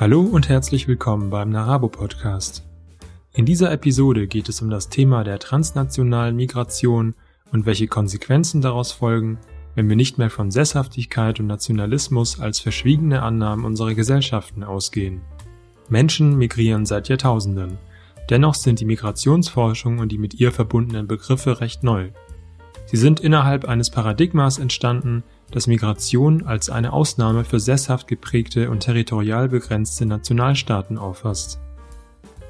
[0.00, 2.64] Hallo und herzlich willkommen beim Narabo Podcast.
[3.34, 7.14] In dieser Episode geht es um das Thema der transnationalen Migration
[7.52, 9.38] und welche Konsequenzen daraus folgen,
[9.74, 15.20] wenn wir nicht mehr von Sesshaftigkeit und Nationalismus als verschwiegene Annahmen unserer Gesellschaften ausgehen.
[15.90, 17.76] Menschen migrieren seit Jahrtausenden.
[18.30, 22.08] Dennoch sind die Migrationsforschung und die mit ihr verbundenen Begriffe recht neu.
[22.86, 25.22] Sie sind innerhalb eines Paradigmas entstanden,
[25.54, 31.60] das Migration als eine Ausnahme für sesshaft geprägte und territorial begrenzte Nationalstaaten auffasst.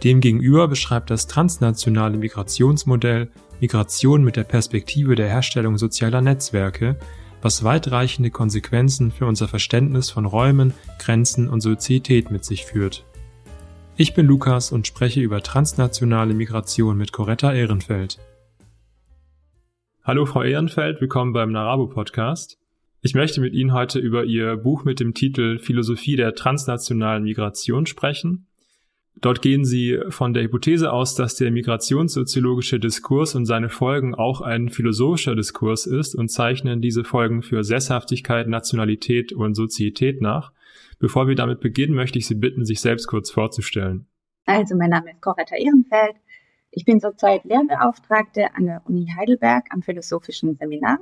[0.05, 3.31] Demgegenüber beschreibt das transnationale Migrationsmodell
[3.61, 6.97] Migration mit der Perspektive der Herstellung sozialer Netzwerke,
[7.41, 13.05] was weitreichende Konsequenzen für unser Verständnis von Räumen, Grenzen und Sozietät mit sich führt.
[13.97, 18.19] Ich bin Lukas und spreche über transnationale Migration mit Coretta Ehrenfeld.
[20.03, 22.62] Hallo Frau Ehrenfeld, willkommen beim Narabo Podcast.
[23.05, 27.85] Ich möchte mit Ihnen heute über Ihr Buch mit dem Titel Philosophie der transnationalen Migration
[27.85, 28.47] sprechen.
[29.17, 34.41] Dort gehen Sie von der Hypothese aus, dass der migrationssoziologische Diskurs und seine Folgen auch
[34.41, 40.53] ein philosophischer Diskurs ist und zeichnen diese Folgen für Sesshaftigkeit, Nationalität und Sozietät nach.
[41.01, 44.07] Bevor wir damit beginnen, möchte ich Sie bitten, sich selbst kurz vorzustellen.
[44.47, 46.15] Also, mein Name ist Coretta Ehrenfeld.
[46.71, 51.01] Ich bin zurzeit Lehrbeauftragte an der Uni Heidelberg am Philosophischen Seminar.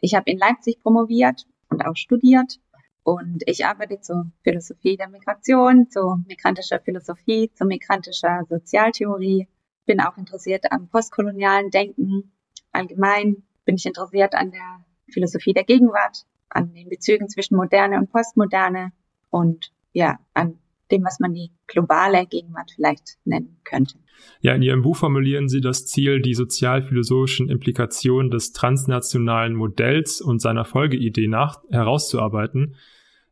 [0.00, 2.60] Ich habe in Leipzig promoviert und auch studiert
[3.02, 9.48] und ich arbeite zur Philosophie der Migration, zu migrantischer Philosophie, zu migrantischer Sozialtheorie.
[9.86, 12.32] Bin auch interessiert am postkolonialen Denken.
[12.72, 18.10] Allgemein bin ich interessiert an der Philosophie der Gegenwart, an den Bezügen zwischen Moderne und
[18.12, 18.92] Postmoderne
[19.30, 20.58] und ja, an
[20.90, 23.98] dem, was man die globale Gegenwart vielleicht nennen könnte.
[24.40, 30.40] Ja, in Ihrem Buch formulieren Sie das Ziel, die sozialphilosophischen Implikationen des transnationalen Modells und
[30.40, 32.76] seiner Folgeidee nach herauszuarbeiten.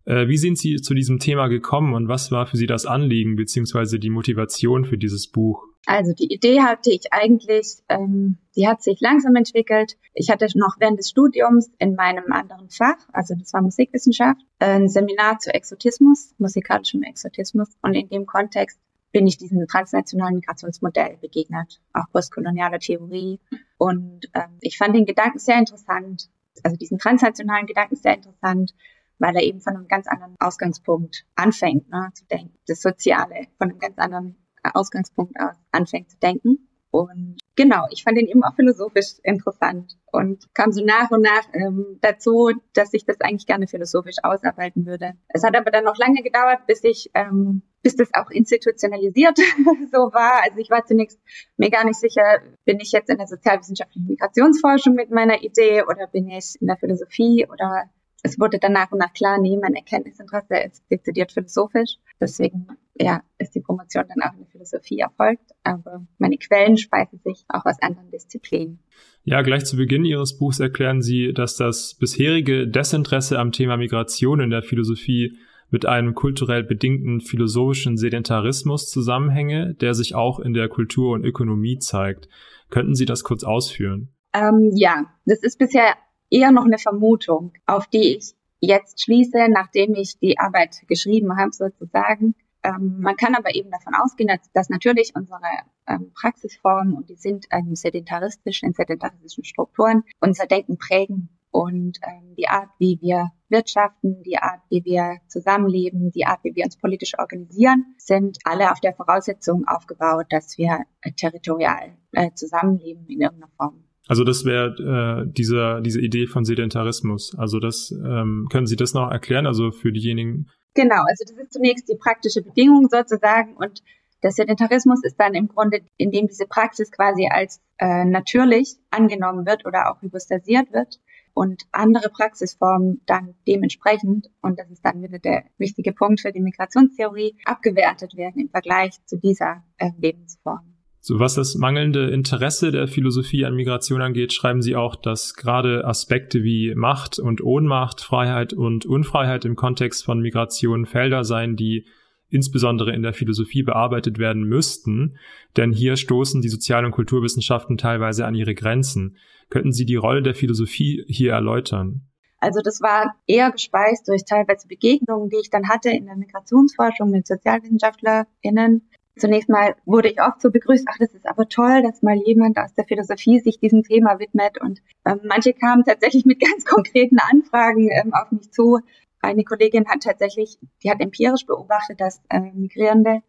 [0.07, 3.37] Äh, wie sind Sie zu diesem Thema gekommen und was war für Sie das Anliegen
[3.37, 3.99] bzw.
[3.99, 5.65] die Motivation für dieses Buch?
[5.85, 9.97] Also die Idee hatte ich eigentlich, ähm, die hat sich langsam entwickelt.
[10.15, 14.89] Ich hatte noch während des Studiums in meinem anderen Fach, also das war Musikwissenschaft, ein
[14.89, 17.69] Seminar zu Exotismus, musikalischem Exotismus.
[17.83, 18.79] Und in dem Kontext
[19.13, 23.41] bin ich diesem transnationalen Migrationsmodell begegnet, auch postkolonialer Theorie.
[23.79, 26.29] Und ähm, ich fand den Gedanken sehr interessant,
[26.63, 28.75] also diesen transnationalen Gedanken sehr interessant,
[29.19, 33.71] weil er eben von einem ganz anderen Ausgangspunkt anfängt, ne, zu denken, das Soziale, von
[33.71, 34.37] einem ganz anderen
[34.75, 36.69] Ausgangspunkt aus anfängt zu denken.
[36.91, 41.47] Und genau, ich fand ihn eben auch philosophisch interessant und kam so nach und nach
[41.53, 45.13] ähm, dazu, dass ich das eigentlich gerne philosophisch ausarbeiten würde.
[45.29, 49.37] Es hat aber dann noch lange gedauert, bis ich, ähm, bis das auch institutionalisiert
[49.93, 50.43] so war.
[50.45, 51.21] Also ich war zunächst
[51.59, 56.07] mir gar nicht sicher, bin ich jetzt in der sozialwissenschaftlichen Migrationsforschung mit meiner Idee oder
[56.07, 57.91] bin ich in der Philosophie oder
[58.27, 61.97] es wurde dann nach und nach klar, nee, mein Erkenntnisinteresse ist dezidiert philosophisch.
[62.21, 62.67] Deswegen
[62.99, 65.53] ja, ist die Promotion dann auch in der Philosophie erfolgt.
[65.65, 68.81] Aber meine Quellen speisen sich auch aus anderen Disziplinen.
[69.25, 74.41] Ja, gleich zu Beginn Ihres Buchs erklären Sie, dass das bisherige Desinteresse am Thema Migration
[74.41, 75.37] in der Philosophie
[75.71, 81.79] mit einem kulturell bedingten philosophischen Sedentarismus zusammenhänge, der sich auch in der Kultur und Ökonomie
[81.79, 82.29] zeigt.
[82.71, 84.13] Könnten Sie das kurz ausführen?
[84.33, 85.95] Ähm, ja, das ist bisher
[86.31, 91.53] eher noch eine Vermutung, auf die ich jetzt schließe, nachdem ich die Arbeit geschrieben habe,
[91.53, 92.35] sozusagen.
[92.63, 95.41] Ähm, man kann aber eben davon ausgehen, dass, dass natürlich unsere
[95.87, 102.35] ähm, Praxisformen, und die sind ähm, sedentaristisch, in sedentaristischen Strukturen, unser Denken prägen und ähm,
[102.37, 106.77] die Art, wie wir wirtschaften, die Art, wie wir zusammenleben, die Art, wie wir uns
[106.77, 113.23] politisch organisieren, sind alle auf der Voraussetzung aufgebaut, dass wir äh, territorial äh, zusammenleben in
[113.23, 113.86] irgendeiner Form.
[114.09, 117.35] Also das wäre äh, diese, diese Idee von Sedentarismus.
[117.37, 119.47] Also das ähm, können Sie das noch erklären?
[119.47, 120.47] Also für diejenigen.
[120.75, 123.83] Genau, also das ist zunächst die praktische Bedingung sozusagen und
[124.23, 129.67] der Sedentarismus ist dann im Grunde, indem diese Praxis quasi als äh, natürlich angenommen wird
[129.67, 131.01] oder auch hypostasiert wird
[131.35, 136.41] und andere Praxisformen dann dementsprechend, und das ist dann wieder der wichtige Punkt für die
[136.41, 140.76] Migrationstheorie, abgewertet werden im Vergleich zu dieser äh, Lebensform.
[141.09, 145.85] So was das mangelnde Interesse der Philosophie an Migration angeht, schreiben Sie auch, dass gerade
[145.85, 151.87] Aspekte wie Macht und Ohnmacht, Freiheit und Unfreiheit im Kontext von Migration Felder seien, die
[152.29, 155.17] insbesondere in der Philosophie bearbeitet werden müssten,
[155.57, 159.17] denn hier stoßen die Sozial- und Kulturwissenschaften teilweise an ihre Grenzen.
[159.49, 162.01] Könnten Sie die Rolle der Philosophie hier erläutern?
[162.39, 167.13] Also das war eher gespeist durch teilweise Begegnungen, die ich dann hatte in der Migrationsforschung
[167.13, 172.03] mit SozialwissenschaftlerInnen, Zunächst mal wurde ich oft so begrüßt, ach, das ist aber toll, dass
[172.03, 174.61] mal jemand aus der Philosophie sich diesem Thema widmet.
[174.61, 178.81] Und ähm, manche kamen tatsächlich mit ganz konkreten Anfragen ähm, auf mich zu,
[179.23, 183.23] eine Kollegin hat tatsächlich, die hat empirisch beobachtet, dass äh, Migrierende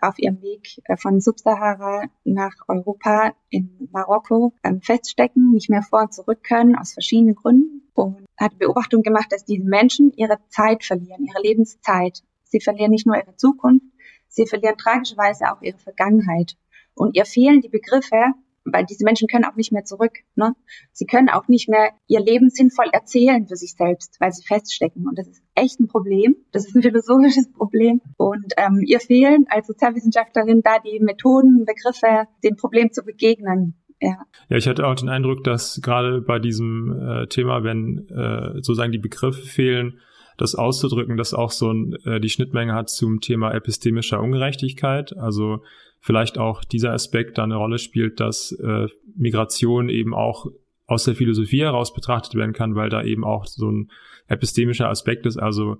[0.00, 6.02] auf ihrem Weg äh, von Subsahara nach Europa in Marokko ähm, feststecken, nicht mehr vor
[6.02, 7.82] und zurück können, aus verschiedenen Gründen.
[7.94, 12.22] Und hat Beobachtung gemacht, dass diese Menschen ihre Zeit verlieren, ihre Lebenszeit.
[12.42, 13.86] Sie verlieren nicht nur ihre Zukunft,
[14.34, 16.54] sie verlieren tragischerweise auch ihre Vergangenheit.
[16.94, 18.34] Und ihr fehlen die Begriffe,
[18.64, 20.12] weil diese Menschen können auch nicht mehr zurück.
[20.36, 20.54] Ne?
[20.92, 25.06] Sie können auch nicht mehr ihr Leben sinnvoll erzählen für sich selbst, weil sie feststecken.
[25.06, 26.36] Und das ist echt ein Problem.
[26.52, 28.00] Das ist ein philosophisches Problem.
[28.16, 33.74] Und ähm, ihr fehlen als Sozialwissenschaftlerin da die Methoden, Begriffe, dem Problem zu begegnen.
[34.00, 34.18] Ja.
[34.48, 38.92] ja, ich hatte auch den Eindruck, dass gerade bei diesem äh, Thema, wenn äh, sozusagen
[38.92, 40.00] die Begriffe fehlen,
[40.36, 41.72] das auszudrücken, das auch so
[42.04, 45.16] äh, die Schnittmenge hat zum Thema epistemischer Ungerechtigkeit.
[45.16, 45.62] Also
[46.00, 50.46] vielleicht auch dieser Aspekt da eine Rolle spielt, dass äh, Migration eben auch
[50.86, 53.90] aus der Philosophie heraus betrachtet werden kann, weil da eben auch so ein
[54.26, 55.78] epistemischer Aspekt ist, also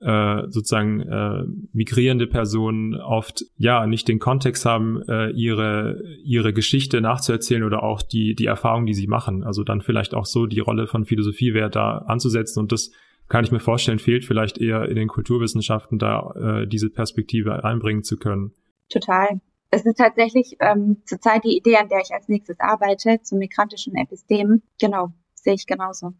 [0.00, 7.00] äh, sozusagen äh, migrierende Personen oft ja nicht den Kontext haben, äh, ihre ihre Geschichte
[7.00, 9.44] nachzuerzählen oder auch die die Erfahrung, die sie machen.
[9.44, 12.90] Also dann vielleicht auch so die Rolle von Philosophie wäre da anzusetzen und das
[13.28, 18.02] kann ich mir vorstellen, fehlt vielleicht eher in den Kulturwissenschaften da äh, diese Perspektive einbringen
[18.02, 18.52] zu können.
[18.88, 19.40] Total
[19.74, 23.96] es ist tatsächlich ähm, zurzeit die Idee, an der ich als nächstes arbeite, zum migrantischen
[23.96, 24.62] Epistemen.
[24.80, 26.14] Genau, sehe ich genauso.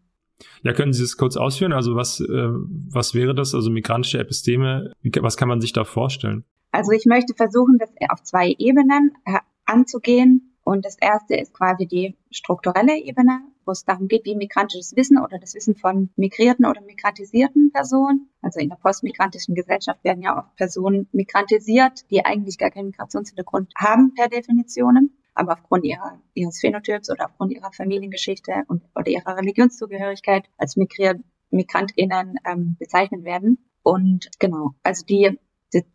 [0.63, 1.71] Ja, können Sie das kurz ausführen?
[1.71, 3.55] Also was, äh, was wäre das?
[3.55, 4.91] Also migrantische Episteme,
[5.21, 6.43] was kann man sich da vorstellen?
[6.71, 10.57] Also ich möchte versuchen, das auf zwei Ebenen äh, anzugehen.
[10.65, 15.17] Und das erste ist quasi die strukturelle Ebene, wo es darum geht, wie migrantisches Wissen
[15.17, 20.39] oder das Wissen von migrierten oder migrantisierten Personen, also in der postmigrantischen Gesellschaft werden ja
[20.39, 26.59] auch Personen migrantisiert, die eigentlich gar keinen Migrationshintergrund haben per Definition, aber aufgrund ihrer, ihres
[26.59, 31.19] Phänotyps oder aufgrund ihrer Familiengeschichte und, oder ihrer Religionszugehörigkeit als Migrier
[31.51, 33.57] MigrantInnen ähm, bezeichnet werden.
[33.83, 35.37] Und genau, also die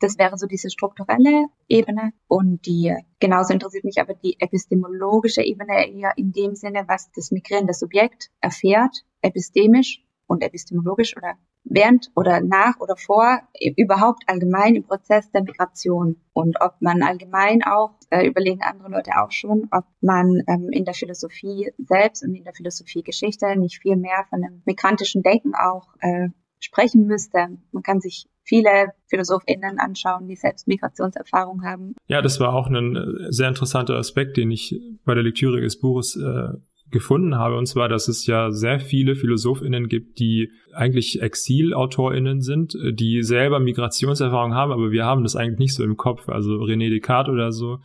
[0.00, 2.12] das wäre so diese strukturelle Ebene.
[2.28, 7.30] Und die, genauso interessiert mich aber die epistemologische Ebene eher in dem Sinne, was das
[7.30, 11.34] migrierende Subjekt erfährt, epistemisch und epistemologisch oder
[11.64, 13.40] während oder nach oder vor
[13.76, 19.12] überhaupt allgemein im Prozess der Migration und ob man allgemein auch, äh, überlegen andere Leute
[19.20, 23.96] auch schon, ob man ähm, in der Philosophie selbst und in der Philosophiegeschichte nicht viel
[23.96, 26.28] mehr von einem migrantischen Denken auch äh,
[26.60, 27.48] sprechen müsste.
[27.72, 31.94] Man kann sich viele PhilosophInnen anschauen, die selbst Migrationserfahrung haben.
[32.06, 35.78] Ja, das war auch ein äh, sehr interessanter Aspekt, den ich bei der Lektüre des
[35.78, 36.54] Buches äh,
[36.90, 42.74] gefunden habe, und zwar, dass es ja sehr viele PhilosophInnen gibt, die eigentlich ExilautorInnen sind,
[42.74, 46.28] äh, die selber Migrationserfahrung haben, aber wir haben das eigentlich nicht so im Kopf.
[46.28, 47.78] Also René Descartes oder so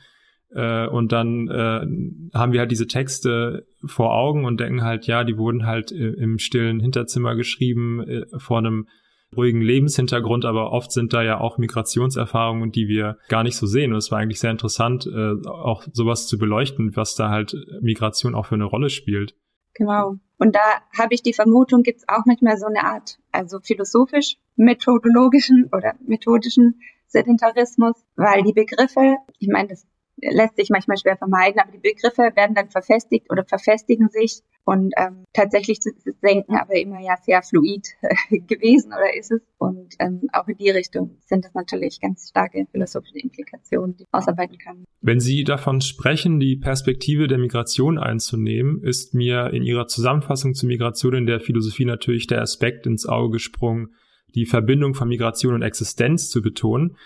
[0.52, 5.24] äh, und dann äh, haben wir halt diese Texte vor Augen und denken halt, ja,
[5.24, 8.88] die wurden halt äh, im stillen Hinterzimmer geschrieben, äh, vor einem
[9.36, 13.92] ruhigen Lebenshintergrund, aber oft sind da ja auch Migrationserfahrungen, die wir gar nicht so sehen.
[13.92, 18.36] Und es war eigentlich sehr interessant, äh, auch sowas zu beleuchten, was da halt Migration
[18.36, 19.36] auch für eine Rolle spielt.
[19.74, 20.16] Genau.
[20.38, 24.38] Und da habe ich die Vermutung, gibt es auch manchmal so eine Art, also philosophisch,
[24.56, 29.86] methodologischen oder methodischen Sedentarismus, weil die Begriffe, ich meine, das
[30.22, 34.94] lässt sich manchmal schwer vermeiden, aber die Begriffe werden dann verfestigt oder verfestigen sich und
[34.98, 37.88] ähm, tatsächlich ist das Denken aber immer ja sehr fluid
[38.48, 42.66] gewesen oder ist es und ähm, auch in die Richtung sind das natürlich ganz starke
[42.72, 44.86] philosophische Implikationen, die ausarbeiten kann.
[45.02, 50.68] Wenn Sie davon sprechen, die Perspektive der Migration einzunehmen, ist mir in Ihrer Zusammenfassung zur
[50.68, 53.94] Migration in der Philosophie natürlich der Aspekt ins Auge gesprungen,
[54.34, 56.98] die Verbindung von Migration und Existenz zu betonen.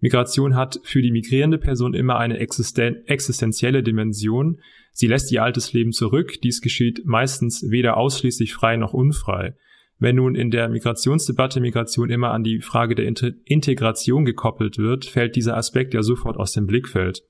[0.00, 4.60] Migration hat für die migrierende Person immer eine existen existenzielle Dimension.
[4.92, 6.40] Sie lässt ihr altes Leben zurück.
[6.42, 9.54] Dies geschieht meistens weder ausschließlich frei noch unfrei.
[9.98, 15.36] Wenn nun in der Migrationsdebatte Migration immer an die Frage der Integration gekoppelt wird, fällt
[15.36, 17.22] dieser Aspekt ja sofort aus dem Blickfeld.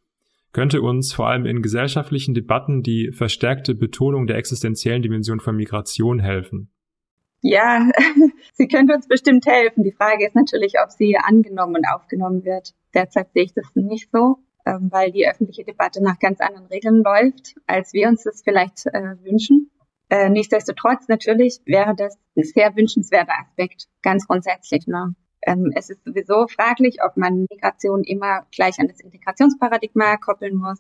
[0.53, 6.19] Könnte uns vor allem in gesellschaftlichen Debatten die verstärkte Betonung der existenziellen Dimension von Migration
[6.19, 6.71] helfen?
[7.43, 7.89] Ja,
[8.55, 9.85] sie könnte uns bestimmt helfen.
[9.85, 12.75] Die Frage ist natürlich, ob sie angenommen und aufgenommen wird.
[12.95, 17.03] Derzeit sehe ich das nicht so, ähm, weil die öffentliche Debatte nach ganz anderen Regeln
[17.03, 19.71] läuft, als wir uns das vielleicht äh, wünschen.
[20.09, 24.87] Äh, nichtsdestotrotz natürlich wäre das ein sehr wünschenswerter Aspekt, ganz grundsätzlich.
[24.87, 25.15] Ne?
[25.43, 30.79] Ähm, es ist sowieso fraglich, ob man Migration immer gleich an das Integrationsparadigma koppeln muss.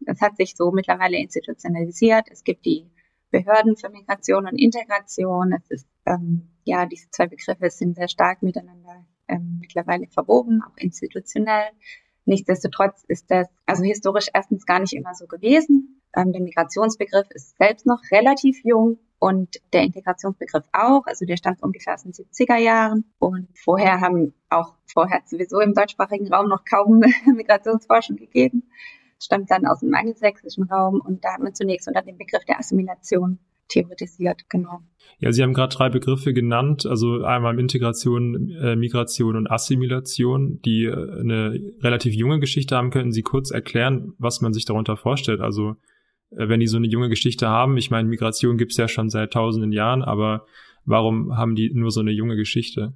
[0.00, 2.28] Das hat sich so mittlerweile institutionalisiert.
[2.30, 2.90] Es gibt die
[3.30, 5.52] Behörden für Migration und Integration.
[5.52, 10.76] Es ist, ähm, ja, diese zwei Begriffe sind sehr stark miteinander ähm, mittlerweile verwoben, auch
[10.76, 11.70] institutionell.
[12.24, 16.02] Nichtsdestotrotz ist das also historisch erstens gar nicht immer so gewesen.
[16.16, 21.06] Ähm, der Migrationsbegriff ist selbst noch relativ jung und der Integrationsbegriff auch.
[21.06, 23.04] Also der stammt ungefähr aus den 70er Jahren.
[23.18, 28.64] Und vorher haben auch vorher sowieso im deutschsprachigen Raum noch kaum Migrationsforschung gegeben.
[29.20, 32.58] Stammt dann aus dem angelsächsischen Raum und da haben wir zunächst unter dem Begriff der
[32.58, 34.80] Assimilation theoretisiert, genau.
[35.18, 40.84] Ja, Sie haben gerade drei Begriffe genannt, also einmal Integration, äh, Migration und Assimilation, die
[40.84, 42.90] äh, eine relativ junge Geschichte haben.
[42.90, 45.40] Könnten Sie kurz erklären, was man sich darunter vorstellt?
[45.40, 45.76] Also
[46.30, 49.32] äh, wenn die so eine junge Geschichte haben, ich meine, Migration gibt's ja schon seit
[49.32, 50.46] tausenden Jahren, aber
[50.84, 52.94] warum haben die nur so eine junge Geschichte?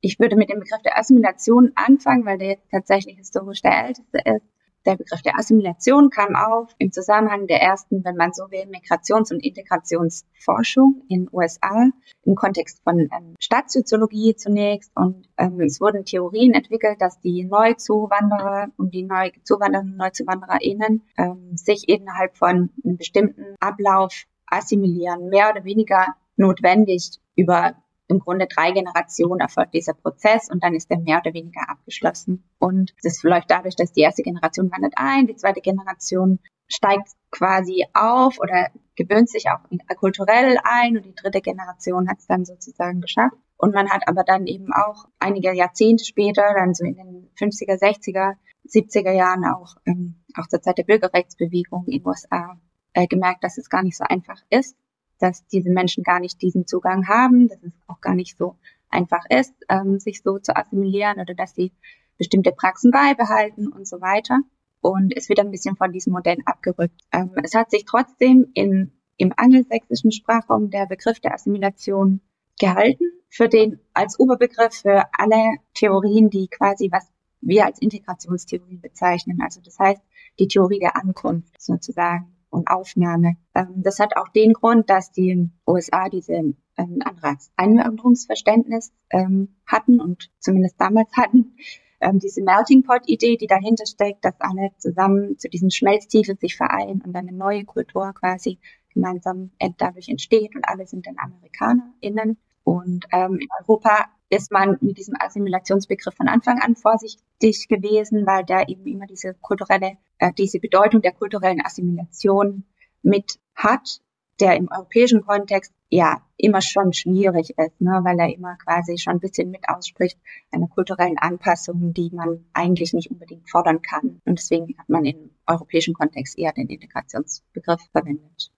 [0.00, 4.18] Ich würde mit dem Begriff der Assimilation anfangen, weil der jetzt tatsächlich historisch der älteste
[4.24, 4.51] ist.
[4.84, 9.32] Der Begriff der Assimilation kam auf im Zusammenhang der ersten, wenn man so will, Migrations-
[9.32, 11.90] und Integrationsforschung in USA
[12.24, 14.90] im Kontext von ähm, Stadtsoziologie zunächst.
[14.96, 21.56] Und ähm, es wurden Theorien entwickelt, dass die Neuzuwanderer und die neu zuwandernden NeuzuwandererInnen ähm,
[21.56, 27.76] sich innerhalb von einem bestimmten Ablauf assimilieren, mehr oder weniger notwendig über
[28.12, 32.44] im Grunde drei Generationen erfolgt dieser Prozess und dann ist er mehr oder weniger abgeschlossen.
[32.58, 36.38] Und das läuft dadurch, dass die erste Generation wandert ein, die zweite Generation
[36.68, 39.60] steigt quasi auf oder gewöhnt sich auch
[39.96, 43.36] kulturell ein und die dritte Generation hat es dann sozusagen geschafft.
[43.56, 47.78] Und man hat aber dann eben auch einige Jahrzehnte später, dann so in den 50er,
[47.78, 48.34] 60er,
[48.66, 52.58] 70er Jahren auch, ähm, auch zur Zeit der Bürgerrechtsbewegung in den USA
[52.94, 54.76] äh, gemerkt, dass es gar nicht so einfach ist
[55.22, 58.56] dass diese Menschen gar nicht diesen Zugang haben, dass es auch gar nicht so
[58.90, 61.72] einfach ist, ähm, sich so zu assimilieren oder dass sie
[62.18, 64.40] bestimmte Praxen beibehalten und so weiter.
[64.80, 67.00] Und es wird ein bisschen von diesem Modell abgerückt.
[67.12, 72.20] Ähm, es hat sich trotzdem in, im angelsächsischen Sprachraum der Begriff der Assimilation
[72.58, 77.08] gehalten, für den als Oberbegriff für alle Theorien, die quasi was
[77.40, 79.40] wir als Integrationstheorien bezeichnen.
[79.42, 80.02] Also das heißt,
[80.38, 83.36] die Theorie der Ankunft sozusagen und Aufnahme.
[83.54, 90.00] Ähm, das hat auch den Grund, dass die USA diese ähm, anderes Einwanderungsverständnis ähm, hatten
[90.00, 91.56] und zumindest damals hatten.
[92.00, 96.56] Ähm, diese Melting Pot Idee, die dahinter steckt, dass alle zusammen zu diesen Schmelztiefeln sich
[96.56, 98.58] vereinen und eine neue Kultur quasi
[98.92, 102.36] gemeinsam dadurch entsteht und alle sind dann AmerikanerInnen.
[102.64, 108.44] Und ähm, in Europa ist man mit diesem Assimilationsbegriff von Anfang an vorsichtig gewesen, weil
[108.44, 112.64] da eben immer diese kulturelle, äh, diese Bedeutung der kulturellen Assimilation
[113.02, 114.00] mit hat,
[114.40, 119.14] der im europäischen Kontext ja immer schon schwierig ist, ne, weil er immer quasi schon
[119.14, 120.18] ein bisschen mit ausspricht
[120.50, 124.20] einer kulturellen Anpassung, die man eigentlich nicht unbedingt fordern kann.
[124.24, 128.50] Und deswegen hat man im europäischen Kontext eher den Integrationsbegriff verwendet.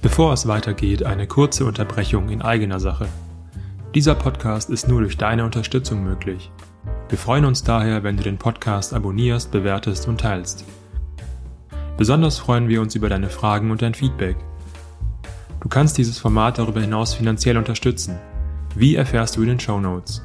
[0.00, 3.08] Bevor es weitergeht, eine kurze Unterbrechung in eigener Sache.
[3.96, 6.52] Dieser Podcast ist nur durch deine Unterstützung möglich.
[7.08, 10.64] Wir freuen uns daher, wenn du den Podcast abonnierst, bewertest und teilst.
[11.96, 14.36] Besonders freuen wir uns über deine Fragen und dein Feedback.
[15.60, 18.20] Du kannst dieses Format darüber hinaus finanziell unterstützen.
[18.76, 20.22] Wie erfährst du in den Show Notes?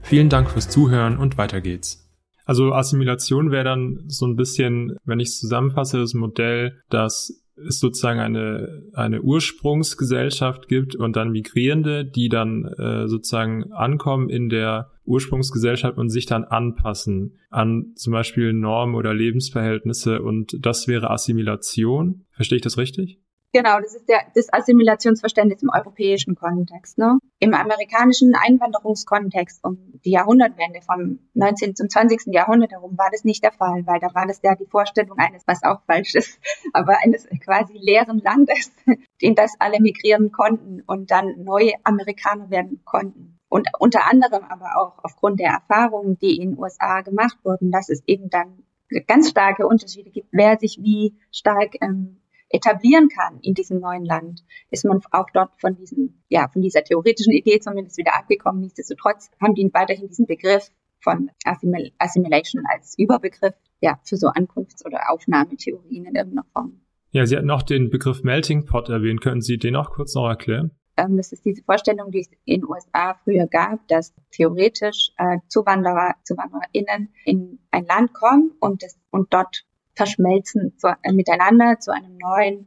[0.00, 2.10] Vielen Dank fürs Zuhören und weiter geht's.
[2.44, 7.80] Also Assimilation wäre dann so ein bisschen, wenn ich es zusammenfasse, das Modell, dass es
[7.80, 14.90] sozusagen eine, eine Ursprungsgesellschaft gibt und dann Migrierende, die dann äh, sozusagen ankommen in der
[15.04, 22.24] Ursprungsgesellschaft und sich dann anpassen an zum Beispiel Normen oder Lebensverhältnisse und das wäre Assimilation.
[22.30, 23.18] Verstehe ich das richtig?
[23.54, 26.96] Genau, das ist der, das Assimilationsverständnis im europäischen Kontext.
[26.96, 27.18] Ne?
[27.38, 31.76] Im amerikanischen Einwanderungskontext um die Jahrhundertwende vom 19.
[31.76, 32.32] zum 20.
[32.32, 35.42] Jahrhundert herum war das nicht der Fall, weil da war das ja die Vorstellung eines,
[35.46, 36.40] was auch falsch ist,
[36.72, 38.72] aber eines quasi leeren Landes,
[39.20, 43.38] in das alle migrieren konnten und dann neue Amerikaner werden konnten.
[43.50, 47.90] Und unter anderem aber auch aufgrund der Erfahrungen, die in den USA gemacht wurden, dass
[47.90, 48.64] es eben dann
[49.06, 52.21] ganz starke Unterschiede gibt, wer sich wie stark ähm,
[52.52, 56.84] etablieren kann in diesem neuen Land, ist man auch dort von diesem, ja, von dieser
[56.84, 58.60] theoretischen Idee zumindest wieder abgekommen.
[58.60, 64.84] Nichtsdestotrotz haben die weiterhin diesen Begriff von Assimil Assimilation als Überbegriff, ja, für so Ankunfts-
[64.84, 66.80] oder Aufnahmetheorien in irgendeiner Form.
[67.10, 69.20] Ja, Sie hatten auch den Begriff Melting Pot erwähnt.
[69.20, 70.70] Können Sie den auch kurz noch erklären?
[70.96, 75.38] Ähm, das ist diese Vorstellung, die es in den USA früher gab, dass theoretisch äh,
[75.48, 81.92] Zuwanderer, ZuwandererInnen in ein Land kommen und, das, und dort verschmelzen zu, äh, miteinander zu
[81.92, 82.66] einem neuen,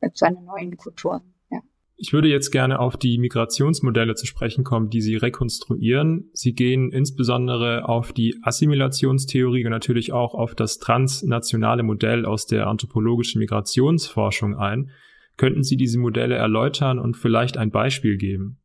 [0.00, 1.22] äh, zu einer neuen Kultur.
[1.50, 1.60] Ja.
[1.96, 6.30] Ich würde jetzt gerne auf die Migrationsmodelle zu sprechen kommen, die Sie rekonstruieren.
[6.32, 12.66] Sie gehen insbesondere auf die Assimilationstheorie und natürlich auch auf das transnationale Modell aus der
[12.66, 14.90] anthropologischen Migrationsforschung ein.
[15.36, 18.60] Könnten Sie diese Modelle erläutern und vielleicht ein Beispiel geben?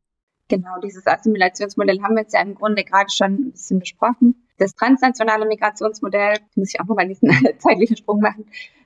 [0.48, 4.34] Genau, dieses Assimilationsmodell haben wir jetzt ja im Grunde gerade schon ein bisschen besprochen.
[4.60, 8.44] Das transnationale Migrationsmodell, muss ich auch nochmal diesen zeitlichen Sprung machen,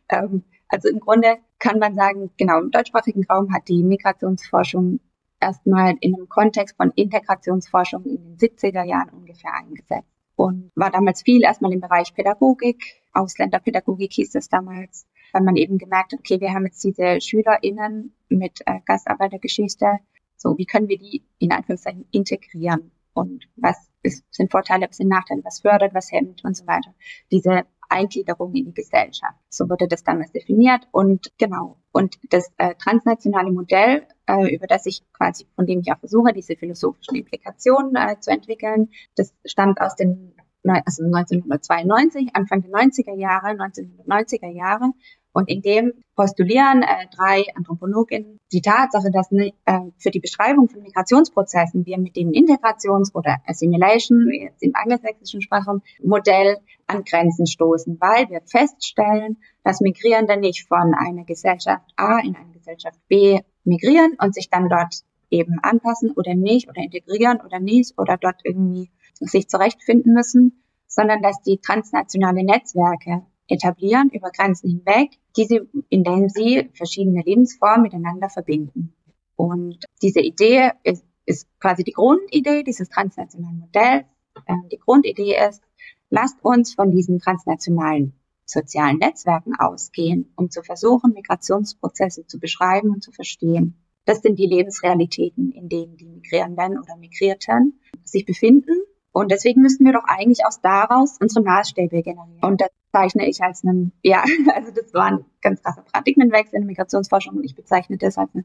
[0.08, 5.00] ähm, Also im Grunde kann man sagen, genau, im deutschsprachigen Raum hat die Migrationsforschung
[5.40, 11.22] erstmal in einem Kontext von Integrationsforschung in den 70er Jahren ungefähr eingesetzt und war damals
[11.22, 16.40] viel erstmal im Bereich Pädagogik, Ausländerpädagogik hieß es damals, weil man eben gemerkt hat, okay,
[16.40, 19.98] wir haben jetzt diese SchülerInnen mit äh, Gastarbeitergeschichte,
[20.36, 22.92] so wie können wir die in Anführungszeichen integrieren?
[23.12, 26.94] Und was ist, sind Vorteile, was sind Nachteile, was fördert, was hemmt und so weiter.
[27.30, 29.38] Diese Eingliederung in die Gesellschaft.
[29.48, 31.78] So wurde das damals definiert und genau.
[31.92, 36.32] Und das äh, transnationale Modell, äh, über das ich quasi, von dem ich auch versuche,
[36.32, 40.34] diese philosophischen Implikationen äh, zu entwickeln, das stammt aus den
[40.66, 44.92] also 1992, Anfang der 90er Jahre, 1990er Jahre
[45.34, 50.68] und in dem postulieren äh, drei Anthropologinnen die Tatsache, dass ne, äh, für die Beschreibung
[50.68, 57.98] von Migrationsprozessen wir mit dem Integrations- oder Assimilation, jetzt im angelsächsischen Sprachmodell, an Grenzen stoßen,
[58.00, 64.16] weil wir feststellen, dass Migrierende nicht von einer Gesellschaft A in eine Gesellschaft B migrieren
[64.20, 68.90] und sich dann dort eben anpassen oder nicht oder integrieren oder nicht oder dort irgendwie
[69.14, 76.04] sich zurechtfinden müssen, sondern dass die transnationale Netzwerke etablieren über Grenzen hinweg, die sie, in
[76.04, 78.94] denen sie verschiedene Lebensformen miteinander verbinden.
[79.36, 84.06] Und diese Idee ist, ist quasi die Grundidee dieses transnationalen Modells.
[84.46, 85.62] Ähm, die Grundidee ist,
[86.10, 88.14] lasst uns von diesen transnationalen
[88.46, 93.82] sozialen Netzwerken ausgehen, um zu versuchen, Migrationsprozesse zu beschreiben und zu verstehen.
[94.04, 98.82] Das sind die Lebensrealitäten, in denen die Migrierenden oder Migrierten sich befinden.
[99.14, 102.40] Und deswegen müssen wir doch eigentlich aus daraus unsere Maßstäbe generieren.
[102.42, 104.24] Und das bezeichne ich als einen, ja,
[104.56, 108.34] also das war ein ganz krasser Paradigmenwechsel in der Migrationsforschung und ich bezeichne das als
[108.34, 108.44] eine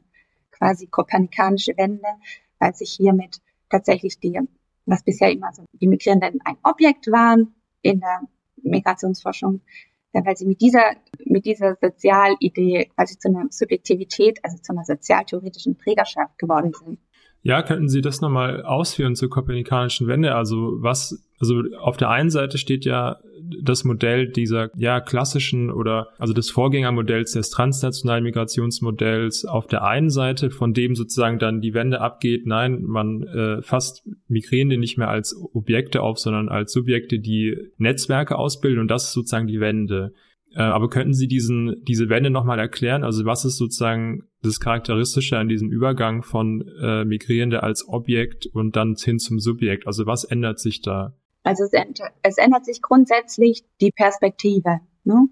[0.52, 2.06] quasi kopernikanische Wende,
[2.60, 4.38] weil sich hiermit tatsächlich die,
[4.86, 8.20] was bisher immer so die Migrierenden ein Objekt waren in der
[8.62, 9.62] Migrationsforschung,
[10.12, 10.92] weil sie mit dieser,
[11.24, 17.00] mit dieser Sozialidee quasi zu einer Subjektivität, also zu einer sozialtheoretischen Trägerschaft geworden sind.
[17.42, 20.34] Ja, könnten Sie das nochmal ausführen zur kopernikanischen Wende?
[20.34, 23.18] Also was, also auf der einen Seite steht ja
[23.62, 30.10] das Modell dieser ja klassischen oder also des Vorgängermodells des transnationalen Migrationsmodells auf der einen
[30.10, 32.46] Seite, von dem sozusagen dann die Wende abgeht.
[32.46, 38.36] Nein, man äh, fasst Migrierende nicht mehr als Objekte auf, sondern als Subjekte, die Netzwerke
[38.36, 40.12] ausbilden und das ist sozusagen die Wende.
[40.54, 43.04] Äh, aber könnten Sie diesen, diese Wende nochmal erklären?
[43.04, 48.76] Also was ist sozusagen das Charakteristische an diesem Übergang von äh, Migrierende als Objekt und
[48.76, 49.86] dann hin zum Subjekt?
[49.86, 51.14] Also was ändert sich da?
[51.42, 51.72] Also es,
[52.22, 54.80] es ändert sich grundsätzlich die Perspektive.
[55.04, 55.28] Ne?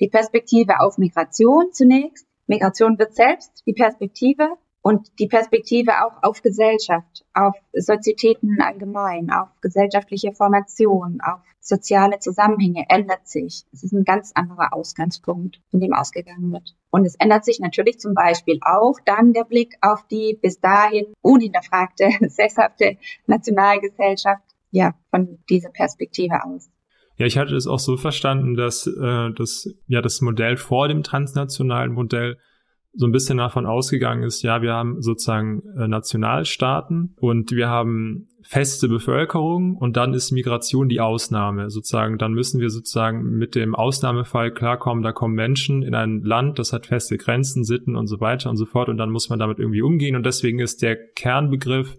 [0.00, 2.26] Die Perspektive auf Migration zunächst.
[2.46, 4.48] Migration wird selbst die Perspektive
[4.86, 12.84] und die Perspektive auch auf Gesellschaft, auf Sozietäten allgemein, auf gesellschaftliche Formation, auf soziale Zusammenhänge
[12.90, 13.64] ändert sich.
[13.72, 16.76] Es ist ein ganz anderer Ausgangspunkt, von dem ausgegangen wird.
[16.90, 21.06] Und es ändert sich natürlich zum Beispiel auch dann der Blick auf die bis dahin
[21.22, 26.68] unhinterfragte, sesshafte Nationalgesellschaft, ja, von dieser Perspektive aus.
[27.16, 31.02] Ja, ich hatte es auch so verstanden, dass äh, das, ja, das Modell vor dem
[31.02, 32.36] transnationalen Modell
[32.96, 38.28] so ein bisschen davon ausgegangen ist, ja, wir haben sozusagen äh, Nationalstaaten und wir haben
[38.42, 42.18] feste Bevölkerung und dann ist Migration die Ausnahme sozusagen.
[42.18, 46.72] Dann müssen wir sozusagen mit dem Ausnahmefall klarkommen, da kommen Menschen in ein Land, das
[46.72, 49.58] hat feste Grenzen, Sitten und so weiter und so fort und dann muss man damit
[49.58, 51.96] irgendwie umgehen und deswegen ist der Kernbegriff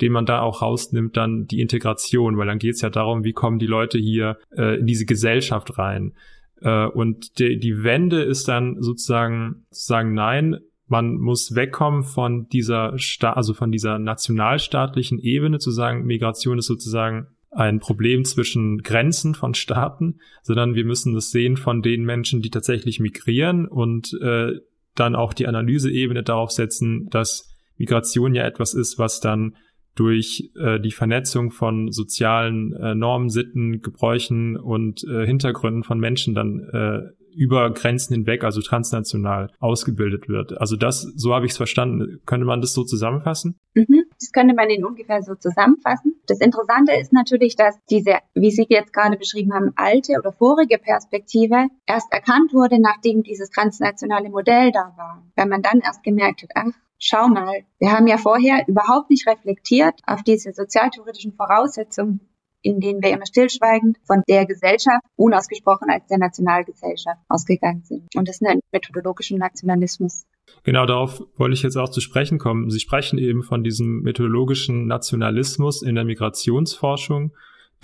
[0.00, 3.32] den man da auch rausnimmt, dann die Integration, weil dann geht es ja darum, wie
[3.32, 6.14] kommen die Leute hier äh, in diese Gesellschaft rein.
[6.60, 12.98] Äh, und die, die Wende ist dann sozusagen, sagen nein, man muss wegkommen von dieser,
[12.98, 19.34] Sta also von dieser nationalstaatlichen Ebene zu sagen, Migration ist sozusagen ein Problem zwischen Grenzen
[19.34, 24.52] von Staaten, sondern wir müssen das sehen von den Menschen, die tatsächlich migrieren und äh,
[24.94, 29.56] dann auch die Analyseebene darauf setzen, dass Migration ja etwas ist, was dann
[29.94, 36.34] durch äh, die Vernetzung von sozialen äh, Normen, Sitten, Gebräuchen und äh, Hintergründen von Menschen
[36.34, 40.58] dann äh, über Grenzen hinweg, also transnational, ausgebildet wird.
[40.60, 42.20] Also das, so habe ich es verstanden.
[42.26, 43.58] Könnte man das so zusammenfassen?
[43.74, 46.20] Mhm, das könnte man in ungefähr so zusammenfassen.
[46.26, 50.78] Das Interessante ist natürlich, dass diese, wie Sie jetzt gerade beschrieben haben, alte oder vorige
[50.78, 55.24] Perspektive erst erkannt wurde, nachdem dieses transnationale Modell da war.
[55.36, 59.26] Weil man dann erst gemerkt hat, ach, schau mal, wir haben ja vorher überhaupt nicht
[59.26, 62.20] reflektiert auf diese sozialtheoretischen Voraussetzungen,
[62.62, 68.14] in denen wir immer stillschweigend von der Gesellschaft, unausgesprochen als der Nationalgesellschaft, ausgegangen sind.
[68.14, 70.26] Und das nennt methodologischen Nationalismus.
[70.62, 72.70] Genau, darauf wollte ich jetzt auch zu sprechen kommen.
[72.70, 77.32] Sie sprechen eben von diesem methodologischen Nationalismus in der Migrationsforschung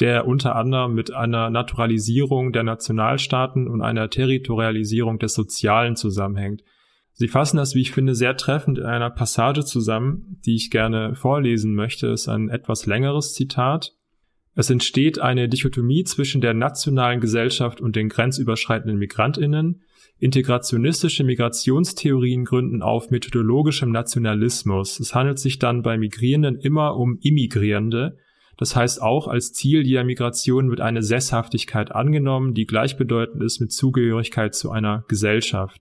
[0.00, 6.62] der unter anderem mit einer Naturalisierung der Nationalstaaten und einer Territorialisierung des Sozialen zusammenhängt.
[7.18, 11.14] Sie fassen das, wie ich finde, sehr treffend in einer Passage zusammen, die ich gerne
[11.14, 12.08] vorlesen möchte.
[12.08, 13.94] Es ist ein etwas längeres Zitat.
[14.54, 19.80] Es entsteht eine Dichotomie zwischen der nationalen Gesellschaft und den grenzüberschreitenden Migrantinnen.
[20.18, 25.00] Integrationistische Migrationstheorien gründen auf methodologischem Nationalismus.
[25.00, 28.18] Es handelt sich dann bei Migrierenden immer um Immigrierende,
[28.58, 33.72] das heißt, auch als Ziel der Migration wird eine Sesshaftigkeit angenommen, die gleichbedeutend ist mit
[33.72, 35.80] Zugehörigkeit zu einer Gesellschaft.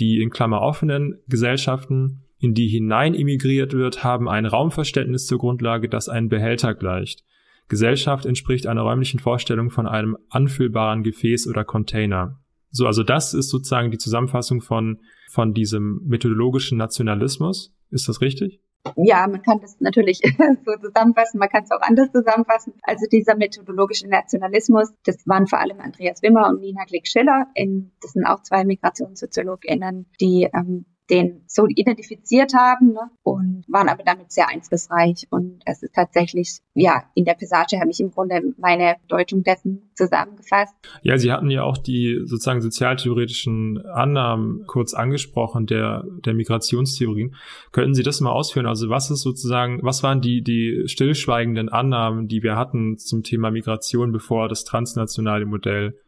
[0.00, 5.88] Die in Klammer offenen Gesellschaften, in die hinein immigriert wird, haben ein Raumverständnis zur Grundlage,
[5.88, 7.22] das einen Behälter gleicht.
[7.68, 12.40] Gesellschaft entspricht einer räumlichen Vorstellung von einem anfüllbaren Gefäß oder Container.
[12.70, 17.74] So, also das ist sozusagen die Zusammenfassung von, von diesem methodologischen Nationalismus.
[17.90, 18.60] Ist das richtig?
[18.96, 20.20] Ja, man kann das natürlich
[20.64, 22.74] so zusammenfassen, man kann es auch anders zusammenfassen.
[22.82, 27.46] Also dieser methodologische Nationalismus, das waren vor allem Andreas Wimmer und Nina Glick-Schiller,
[28.00, 33.10] das sind auch zwei MigrationssoziologInnen, die ähm, den so identifiziert haben ne?
[33.22, 35.26] und waren aber damit sehr einflussreich.
[35.30, 39.90] Und es ist tatsächlich, ja, in der Passage habe ich im Grunde meine Deutung dessen
[39.94, 40.74] zusammengefasst.
[41.02, 47.34] Ja, Sie hatten ja auch die sozusagen sozialtheoretischen Annahmen kurz angesprochen der, der Migrationstheorien.
[47.72, 48.66] Könnten Sie das mal ausführen?
[48.66, 53.50] Also was ist sozusagen, was waren die, die stillschweigenden Annahmen, die wir hatten zum Thema
[53.50, 55.98] Migration, bevor das transnationale Modell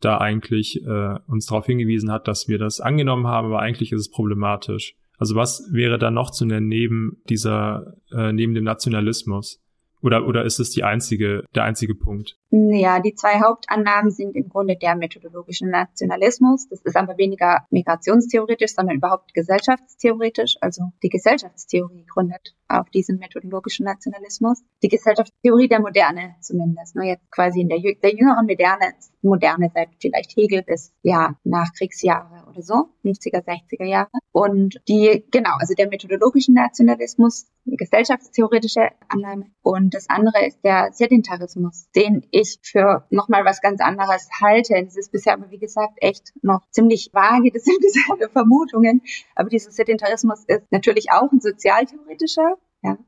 [0.00, 4.00] da eigentlich äh, uns darauf hingewiesen hat, dass wir das angenommen haben, aber eigentlich ist
[4.00, 4.94] es problematisch.
[5.18, 9.62] Also was wäre da noch zu nennen neben dieser, äh, neben dem Nationalismus?
[10.02, 12.36] Oder, oder ist es die einzige, der einzige Punkt?
[12.50, 16.68] Ja, die zwei Hauptannahmen sind im Grunde der methodologische Nationalismus.
[16.68, 20.56] Das ist aber weniger migrationstheoretisch, sondern überhaupt gesellschaftstheoretisch.
[20.60, 24.62] Also die Gesellschaftstheorie gründet auf diesem methodologischen Nationalismus.
[24.82, 26.94] Die Gesellschaftstheorie der Moderne zumindest.
[26.94, 32.48] Ne, jetzt quasi in der, der jüngeren Moderne, Moderne seit vielleicht Hegel bis ja Nachkriegsjahre
[32.48, 34.10] oder so, 50er, 60er Jahre.
[34.30, 39.46] Und die, genau, also der methodologische Nationalismus, gesellschaftstheoretische Annahme.
[39.62, 44.82] Und das andere ist der Sedentarismus, den ich für nochmal was ganz anderes halte.
[44.84, 47.50] Das ist bisher aber, wie gesagt, echt noch ziemlich vage.
[47.50, 49.02] Das sind bisher Vermutungen.
[49.34, 52.56] Aber dieser Sedentarismus ist natürlich auch ein sozialtheoretischer.
[52.82, 52.98] Ja.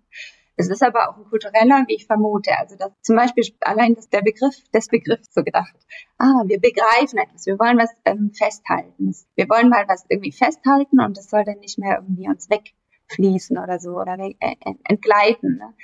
[0.57, 2.59] Es ist aber auch ein kultureller, wie ich vermute.
[2.59, 5.75] Also dass zum Beispiel allein das, der Begriff des Begriffs so gedacht.
[6.19, 9.15] Ah, wir begreifen etwas, wir wollen was ähm, festhalten.
[9.37, 13.57] Wir wollen mal was irgendwie festhalten und das soll dann nicht mehr irgendwie uns wegfließen
[13.57, 15.59] oder so oder äh entgleiten.
[15.59, 15.75] Ne?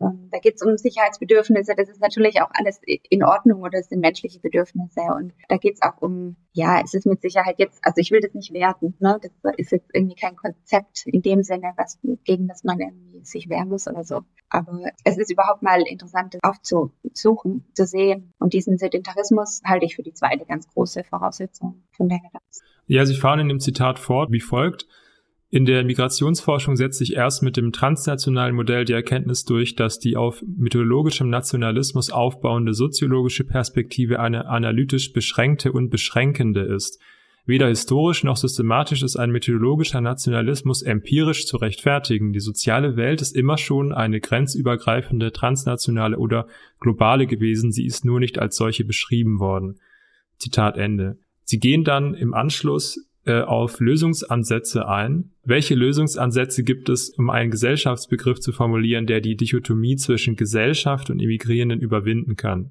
[0.00, 3.88] Ähm, da geht es um Sicherheitsbedürfnisse, das ist natürlich auch alles in Ordnung oder es
[3.88, 5.00] sind menschliche Bedürfnisse.
[5.00, 8.20] Und da geht es auch um, ja, es ist mit Sicherheit jetzt, also ich will
[8.20, 9.18] das nicht werten, ne?
[9.22, 13.48] Das ist jetzt irgendwie kein Konzept in dem Sinne, was gegen das man irgendwie sich
[13.48, 14.22] wehren muss oder so.
[14.50, 18.32] Aber es ist überhaupt mal interessant aufzusuchen, zu sehen.
[18.38, 22.20] Und diesen Sedentarismus halte ich für die zweite ganz große Voraussetzung von der
[22.86, 24.86] Ja, Sie fahren in dem Zitat fort wie folgt.
[25.54, 30.16] In der Migrationsforschung setzt sich erst mit dem transnationalen Modell die Erkenntnis durch, dass die
[30.16, 37.00] auf methodologischem Nationalismus aufbauende soziologische Perspektive eine analytisch beschränkte und beschränkende ist.
[37.46, 42.32] Weder historisch noch systematisch ist ein methodologischer Nationalismus empirisch zu rechtfertigen.
[42.32, 46.48] Die soziale Welt ist immer schon eine grenzübergreifende, transnationale oder
[46.80, 49.78] globale gewesen, sie ist nur nicht als solche beschrieben worden.
[50.36, 51.18] Zitat Ende.
[51.44, 55.32] Sie gehen dann im Anschluss äh, auf Lösungsansätze ein.
[55.44, 61.20] Welche Lösungsansätze gibt es, um einen Gesellschaftsbegriff zu formulieren, der die Dichotomie zwischen Gesellschaft und
[61.20, 62.70] Immigrierenden überwinden kann?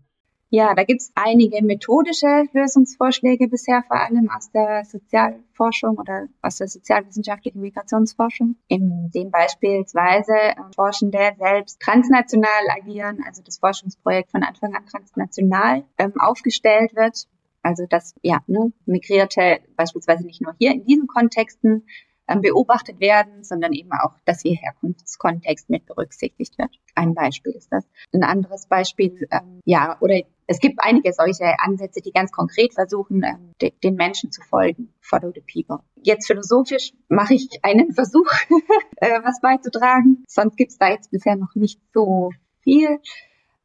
[0.56, 6.58] Ja, da gibt es einige methodische Lösungsvorschläge bisher, vor allem aus der Sozialforschung oder aus
[6.58, 14.44] der sozialwissenschaftlichen Migrationsforschung, in dem beispielsweise äh, Forschende selbst transnational agieren, also das Forschungsprojekt von
[14.44, 17.26] Anfang an transnational ähm, aufgestellt wird
[17.64, 21.86] also dass ja ne, Migrierte beispielsweise nicht nur hier in diesen Kontexten
[22.28, 26.70] ähm, beobachtet werden, sondern eben auch, dass ihr Herkunftskontext mit berücksichtigt wird.
[26.96, 27.86] Ein Beispiel ist das.
[28.14, 33.24] Ein anderes Beispiel, ähm, ja, oder es gibt einige solche Ansätze, die ganz konkret versuchen,
[33.24, 34.94] ähm, de den Menschen zu folgen.
[35.02, 35.84] Follow the people.
[36.02, 38.30] Jetzt philosophisch mache ich einen Versuch,
[38.98, 40.24] äh, was beizutragen.
[40.28, 43.00] Sonst gibt es da jetzt bisher noch nicht so viel.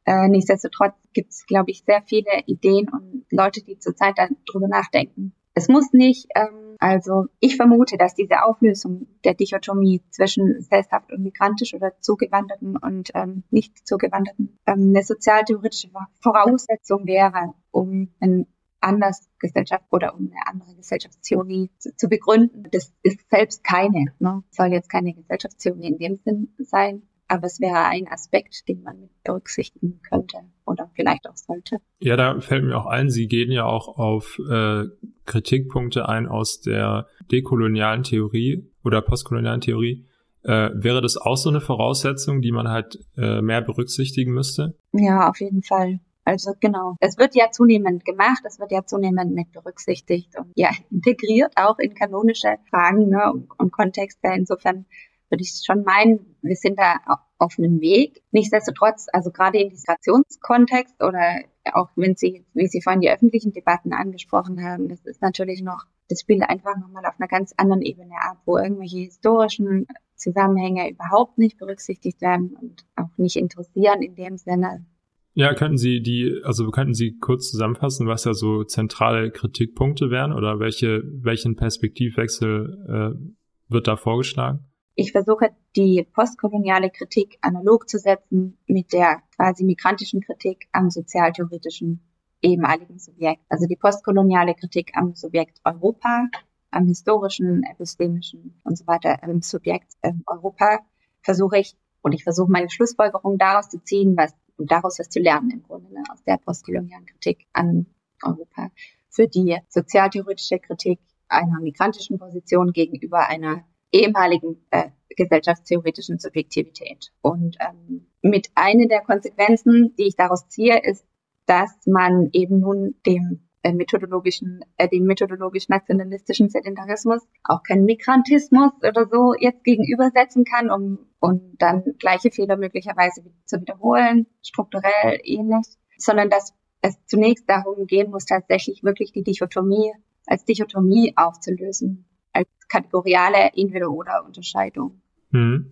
[0.09, 5.33] Äh, nichtsdestotrotz gibt es, glaube ich, sehr viele Ideen und Leute, die zurzeit darüber nachdenken.
[5.53, 11.21] Es muss nicht, ähm, also ich vermute, dass diese Auflösung der Dichotomie zwischen sesshaft und
[11.21, 15.89] migrantisch oder Zugewanderten und ähm, nicht Zugewanderten ähm, eine sozialtheoretische
[16.23, 18.47] Voraussetzung wäre, um ein
[18.79, 22.63] anders Gesellschaft oder um eine andere Gesellschaftstheorie zu, zu begründen.
[22.71, 24.43] Das ist selbst keine, ne?
[24.49, 28.99] soll jetzt keine Gesellschaftstheorie in dem Sinn sein, aber es wäre ein Aspekt, den man
[28.99, 31.77] mit berücksichtigen könnte oder vielleicht auch sollte.
[31.99, 34.85] Ja, da fällt mir auch ein, Sie gehen ja auch auf äh,
[35.25, 40.05] Kritikpunkte ein aus der dekolonialen Theorie oder postkolonialen Theorie.
[40.43, 44.77] Äh, wäre das auch so eine Voraussetzung, die man halt äh, mehr berücksichtigen müsste?
[44.93, 45.99] Ja, auf jeden Fall.
[46.25, 50.69] Also genau, es wird ja zunehmend gemacht, es wird ja zunehmend mit berücksichtigt und ja
[50.91, 54.27] integriert auch in kanonische Fragen ne, und, und Kontexte.
[54.35, 54.85] Insofern
[55.29, 56.95] würde ich schon meinen, wir sind da
[57.37, 58.21] auf einem Weg.
[58.31, 61.41] Nichtsdestotrotz, also gerade im Migrationskontext oder
[61.73, 65.85] auch wenn Sie, wie Sie vorhin die öffentlichen Debatten angesprochen haben, das ist natürlich noch,
[66.09, 71.37] das spielt einfach nochmal auf einer ganz anderen Ebene ab, wo irgendwelche historischen Zusammenhänge überhaupt
[71.37, 74.85] nicht berücksichtigt werden und auch nicht interessieren in dem Sinne.
[75.33, 80.33] Ja, könnten Sie die, also könnten Sie kurz zusammenfassen, was da so zentrale Kritikpunkte wären
[80.33, 84.68] oder welche, welchen Perspektivwechsel äh, wird da vorgeschlagen?
[84.99, 92.01] Ich versuche die postkoloniale Kritik analog zu setzen mit der quasi migrantischen Kritik am sozialtheoretischen
[92.41, 93.41] ehemaligen Subjekt.
[93.47, 96.27] Also die postkoloniale Kritik am Subjekt Europa,
[96.71, 100.79] am historischen, epistemischen und so weiter am Subjekt äh, Europa
[101.21, 105.21] versuche ich und ich versuche meine Schlussfolgerung daraus zu ziehen, was und daraus was zu
[105.21, 107.85] lernen im Grunde ne, aus der postkolonialen Kritik an
[108.21, 108.69] Europa.
[109.09, 117.11] Für die sozialtheoretische Kritik einer migrantischen Position gegenüber einer ehemaligen äh, gesellschaftstheoretischen Subjektivität.
[117.21, 121.05] Und ähm, mit einer der Konsequenzen, die ich daraus ziehe, ist,
[121.45, 129.07] dass man eben nun dem äh, methodologischen, äh, dem methodologisch-nationalistischen Sedentarismus auch keinen Migrantismus oder
[129.11, 135.65] so jetzt gegenübersetzen kann, um und dann gleiche Fehler möglicherweise zu wiederholen, strukturell ähnlich,
[135.97, 139.91] sondern dass es zunächst darum gehen muss, tatsächlich wirklich die Dichotomie
[140.25, 145.01] als Dichotomie aufzulösen als kategoriale individuelle Unterscheidung.
[145.31, 145.71] Hm.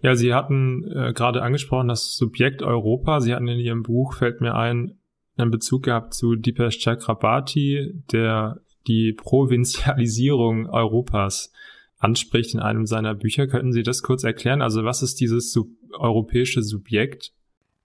[0.00, 3.20] Ja, Sie hatten äh, gerade angesprochen, das Subjekt Europa.
[3.20, 4.98] Sie hatten in Ihrem Buch, fällt mir ein,
[5.36, 11.52] einen Bezug gehabt zu Dipesh Chakrabarti, der die Provinzialisierung Europas
[11.98, 13.46] anspricht in einem seiner Bücher.
[13.48, 14.62] Könnten Sie das kurz erklären?
[14.62, 17.32] Also was ist dieses sub europäische Subjekt?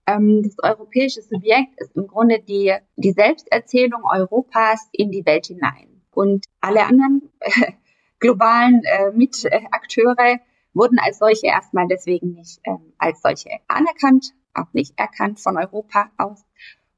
[0.05, 6.01] Ähm, das europäische Subjekt ist im Grunde die, die Selbsterzählung Europas in die Welt hinein.
[6.11, 7.29] Und alle anderen
[8.23, 10.39] globalen äh, Mitakteure
[10.73, 16.09] wurden als solche erstmal deswegen nicht ähm, als solche anerkannt, auch nicht erkannt von Europa
[16.17, 16.45] aus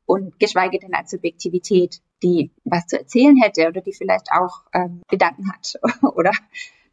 [0.05, 5.01] und geschweige denn als Subjektivität, die was zu erzählen hätte oder die vielleicht auch ähm,
[5.09, 5.73] Gedanken hat
[6.15, 6.31] oder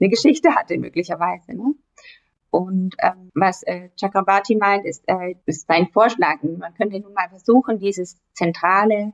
[0.01, 1.55] eine Geschichte hatte möglicherweise.
[1.55, 1.75] Ne?
[2.51, 6.43] Und ähm, was äh, Chakrabarti meint, ist, äh, ist sein Vorschlag.
[6.43, 9.13] Man könnte nun mal versuchen, dieses zentrale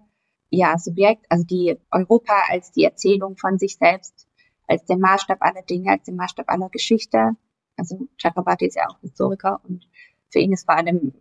[0.50, 4.27] ja, Subjekt, also die Europa als die Erzählung von sich selbst
[4.68, 7.32] als der Maßstab aller Dinge, als der Maßstab aller Geschichte.
[7.76, 9.88] Also Chakrabarti ist ja auch Historiker und
[10.30, 11.14] für ihn ist vor allem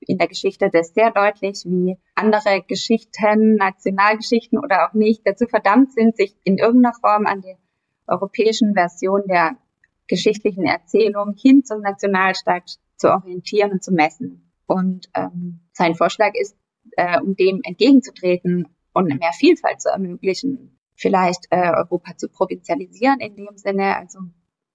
[0.00, 5.92] in der Geschichte das sehr deutlich, wie andere Geschichten, Nationalgeschichten oder auch nicht dazu verdammt
[5.92, 7.56] sind, sich in irgendeiner Form an der
[8.06, 9.56] europäischen Version der
[10.06, 14.50] geschichtlichen Erzählung hin zum Nationalstaat zu orientieren und zu messen.
[14.66, 16.56] Und ähm, sein Vorschlag ist,
[16.96, 23.36] äh, um dem entgegenzutreten und mehr Vielfalt zu ermöglichen, vielleicht äh, Europa zu provinzialisieren in
[23.36, 24.18] dem Sinne, also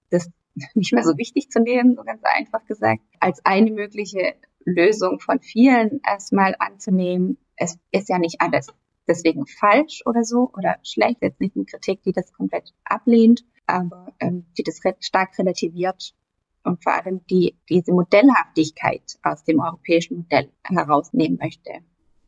[0.09, 0.31] das
[0.73, 5.41] nicht mehr so wichtig zu nehmen, so ganz einfach gesagt, als eine mögliche Lösung von
[5.41, 7.37] vielen erstmal anzunehmen.
[7.57, 8.67] Es ist ja nicht alles
[9.07, 14.13] deswegen falsch oder so oder schlecht, jetzt nicht eine Kritik, die das komplett ablehnt, aber
[14.19, 16.15] ähm, die das stark relativiert
[16.63, 21.71] und vor allem die diese Modellhaftigkeit aus dem europäischen Modell herausnehmen möchte.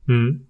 [0.08, 0.48] Hm.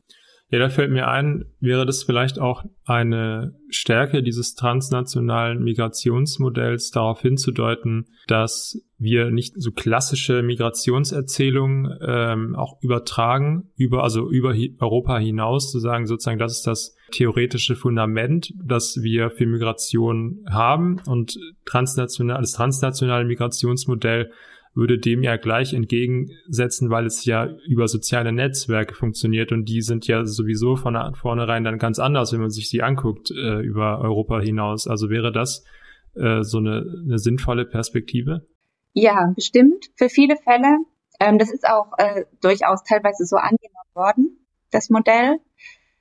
[0.50, 7.22] Ja, da fällt mir ein, wäre das vielleicht auch eine Stärke dieses transnationalen Migrationsmodells darauf
[7.22, 15.72] hinzudeuten, dass wir nicht so klassische Migrationserzählungen ähm, auch übertragen, über, also über Europa hinaus,
[15.72, 21.02] zu sagen, sozusagen, das ist das theoretische Fundament, das wir für Migration haben.
[21.08, 24.32] Und transnational, das transnationale Migrationsmodell
[24.76, 30.06] würde dem ja gleich entgegensetzen, weil es ja über soziale Netzwerke funktioniert und die sind
[30.06, 34.42] ja sowieso von vornherein dann ganz anders, wenn man sich sie anguckt äh, über Europa
[34.42, 34.88] hinaus.
[34.88, 35.64] Also wäre das
[36.16, 38.46] äh, so eine, eine sinnvolle Perspektive?
[38.92, 39.86] Ja, bestimmt.
[39.96, 40.78] Für viele Fälle.
[41.22, 45.40] Ähm, das ist auch äh, durchaus teilweise so angenommen worden, das Modell.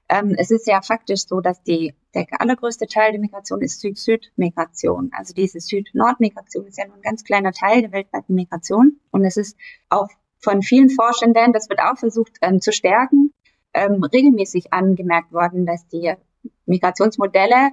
[0.09, 5.11] Ähm, es ist ja faktisch so, dass die, der allergrößte Teil der Migration ist Süd-Süd-Migration.
[5.17, 9.01] Also diese Süd-Nord-Migration ist ja nur ein ganz kleiner Teil der weltweiten Migration.
[9.11, 9.57] Und es ist
[9.89, 13.33] auch von vielen Forschenden, das wird auch versucht ähm, zu stärken,
[13.73, 16.13] ähm, regelmäßig angemerkt worden, dass die
[16.67, 17.71] Migrationsmodelle,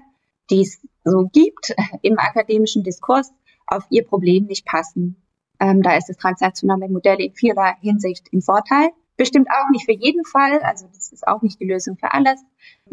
[0.49, 3.31] die es so gibt im akademischen Diskurs,
[3.67, 5.21] auf ihr Problem nicht passen.
[5.59, 8.89] Ähm, da ist das transnationale Modell in vieler Hinsicht im Vorteil.
[9.17, 12.41] Bestimmt auch nicht für jeden Fall, also das ist auch nicht die Lösung für alles.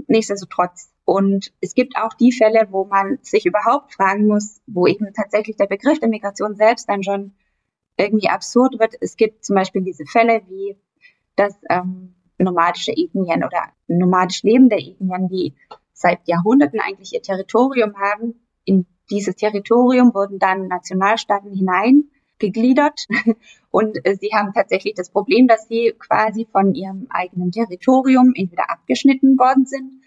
[0.09, 0.90] Nichtsdestotrotz.
[1.04, 5.57] Und es gibt auch die Fälle, wo man sich überhaupt fragen muss, wo eben tatsächlich
[5.57, 7.33] der Begriff der Migration selbst dann schon
[7.96, 8.94] irgendwie absurd wird.
[9.00, 10.76] Es gibt zum Beispiel diese Fälle wie,
[11.37, 15.54] dass ähm, nomadische Ethnien oder nomadisch lebende Ethnien, die
[15.92, 21.52] seit Jahrhunderten eigentlich ihr Territorium haben, in dieses Territorium wurden dann Nationalstaaten
[22.40, 23.07] hineingegliedert
[23.70, 28.70] und äh, sie haben tatsächlich das Problem, dass sie quasi von ihrem eigenen Territorium entweder
[28.70, 30.03] abgeschnitten worden sind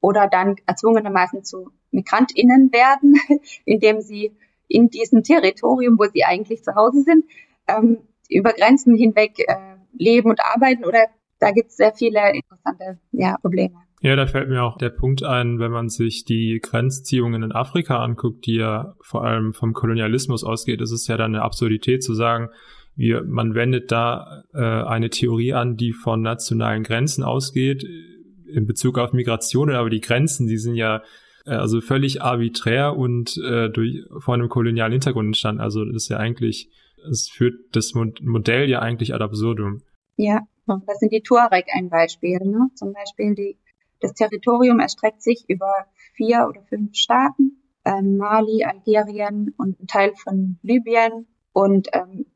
[0.00, 3.14] oder dann erzwungenermaßen zu MigrantInnen werden,
[3.64, 4.36] indem sie
[4.68, 7.24] in diesem Territorium, wo sie eigentlich zu Hause sind,
[7.68, 11.06] ähm, über Grenzen hinweg äh, leben und arbeiten oder
[11.38, 13.85] da gibt es sehr viele interessante ja, Probleme.
[14.02, 18.02] Ja, da fällt mir auch der Punkt ein, wenn man sich die Grenzziehungen in Afrika
[18.02, 22.14] anguckt, die ja vor allem vom Kolonialismus ausgeht, ist es ja dann eine Absurdität zu
[22.14, 22.50] sagen,
[22.94, 27.84] wir, man wendet da äh, eine Theorie an, die von nationalen Grenzen ausgeht
[28.48, 31.02] in Bezug auf Migration, aber die Grenzen, die sind ja
[31.44, 35.60] äh, also völlig arbiträr und äh, durch vor einem kolonialen Hintergrund entstanden.
[35.60, 36.70] Also das ist ja eigentlich,
[37.10, 39.82] es führt das Modell ja eigentlich ad absurdum.
[40.16, 42.38] Ja, das sind die Tuareg ein Beispiel.
[42.38, 42.68] Ne?
[42.74, 43.58] Zum Beispiel die,
[44.00, 45.72] das Territorium erstreckt sich über
[46.14, 51.26] vier oder fünf Staaten, ähm, Mali, Algerien und ein Teil von Libyen.
[51.52, 52.26] Und ähm,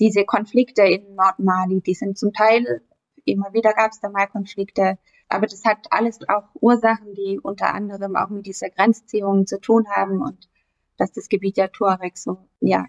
[0.00, 2.82] diese Konflikte in Nordmali, die sind zum Teil,
[3.24, 4.98] immer wieder gab es da mal Konflikte,
[5.28, 9.84] aber das hat alles auch Ursachen, die unter anderem auch mit dieser Grenzziehung zu tun
[9.94, 10.48] haben und
[10.96, 12.86] dass das Gebiet der Tuareg so ja,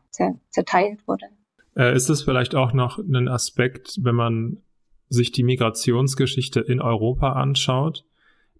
[0.49, 1.25] zerteilt wurde.
[1.75, 4.61] Äh, ist es vielleicht auch noch ein Aspekt, wenn man
[5.09, 8.05] sich die Migrationsgeschichte in Europa anschaut,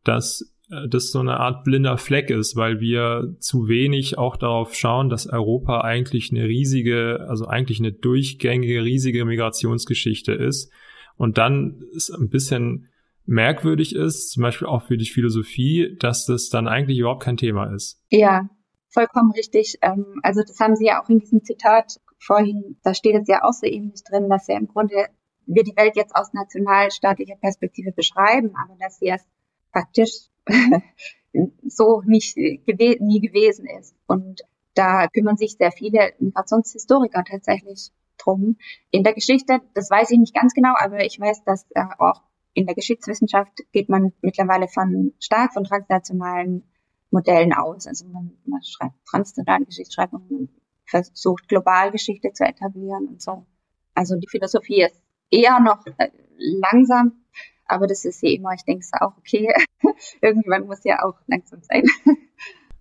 [0.06, 4.74] dass äh, das so eine Art blinder Fleck ist, weil wir zu wenig auch darauf
[4.74, 10.72] schauen, dass Europa eigentlich eine riesige, also eigentlich eine durchgängige, riesige Migrationsgeschichte ist.
[11.18, 12.90] Und dann ist ein bisschen
[13.26, 17.74] merkwürdig ist, zum Beispiel auch für die Philosophie, dass das dann eigentlich überhaupt kein Thema
[17.74, 18.00] ist.
[18.10, 18.50] Ja,
[18.90, 19.78] vollkommen richtig.
[19.82, 23.44] Ähm, also das haben Sie ja auch in diesem Zitat vorhin, da steht es ja
[23.44, 24.96] auch so ähnlich drin, dass ja im Grunde
[25.48, 29.24] wir die Welt jetzt aus nationalstaatlicher Perspektive beschreiben, aber dass sie es
[29.76, 30.30] praktisch
[31.68, 33.94] so nicht gew nie gewesen ist.
[34.08, 34.42] Und
[34.74, 38.58] da kümmern sich sehr viele Migrationshistoriker tatsächlich drum.
[38.92, 42.22] In der Geschichte, das weiß ich nicht ganz genau, aber ich weiß, dass äh, auch
[42.54, 46.64] in der Geschichtswissenschaft geht man mittlerweile von stark von transnationalen
[47.12, 47.86] Modellen aus.
[47.86, 50.50] Also man, man schreibt transnationale Geschichtsschreibung, man
[50.86, 53.46] versucht global Geschichte zu etablieren und so.
[53.94, 57.26] Also die Philosophie ist eher noch äh, langsam,
[57.68, 59.48] aber das ist ja immer, ich denke es auch, okay,
[60.22, 61.84] irgendwann muss ja auch langsam sein.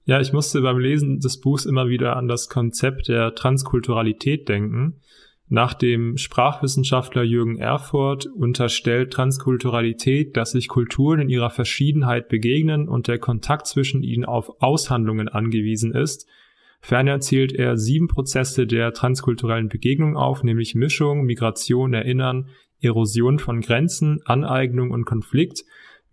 [0.07, 5.01] Ja, ich musste beim Lesen des Buchs immer wieder an das Konzept der Transkulturalität denken.
[5.49, 13.09] Nach dem Sprachwissenschaftler Jürgen Erfurt unterstellt Transkulturalität, dass sich Kulturen in ihrer Verschiedenheit begegnen und
[13.09, 16.29] der Kontakt zwischen ihnen auf Aushandlungen angewiesen ist–
[16.85, 22.51] Ferner zählt er sieben Prozesse der transkulturellen Begegnung auf, nämlich Mischung, Migration, Erinnern,
[22.85, 25.64] Erosion von Grenzen, Aneignung und Konflikt,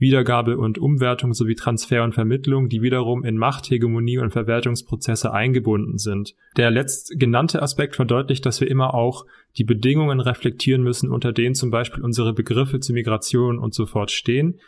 [0.02, 6.00] Wiedergabe und Umwertung sowie Transfer und Vermittlung, die wiederum in Macht, Hegemonie und Verwertungsprozesse eingebunden
[6.00, 6.34] sind.
[6.58, 11.70] Der letztgenannte Aspekt verdeutlicht, dass wir immer auch die Bedingungen reflektieren müssen, unter denen zum
[11.70, 14.60] Beispiel unsere Begriffe zur Migration und so fort stehen.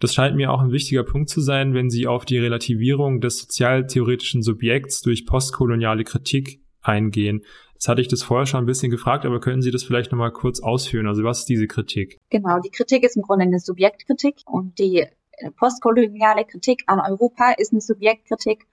[0.00, 3.38] Das scheint mir auch ein wichtiger Punkt zu sein, wenn Sie auf die Relativierung des
[3.38, 7.42] sozialtheoretischen Subjekts durch postkoloniale Kritik eingehen.
[7.84, 10.32] Jetzt hatte ich das vorher schon ein bisschen gefragt, aber können Sie das vielleicht nochmal
[10.32, 11.06] kurz ausführen?
[11.06, 12.18] Also was ist diese Kritik?
[12.30, 15.06] Genau, die Kritik ist im Grunde eine Subjektkritik und die
[15.56, 18.66] postkoloniale Kritik an Europa ist eine Subjektkritik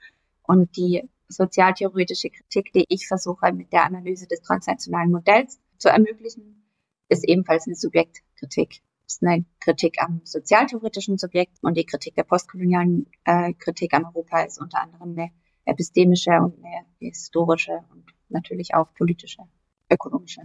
[0.44, 6.64] und die sozialtheoretische Kritik, die ich versuche mit der Analyse des transnationalen Modells zu ermöglichen,
[7.10, 13.08] ist ebenfalls eine Subjektkritik ist eine Kritik am sozialtheoretischen Subjekt und die Kritik der postkolonialen
[13.26, 15.32] äh, Kritik an Europa ist unter anderem eine
[15.66, 19.42] epistemische und eine historische und natürlich auch politische,
[19.90, 20.42] ökonomische.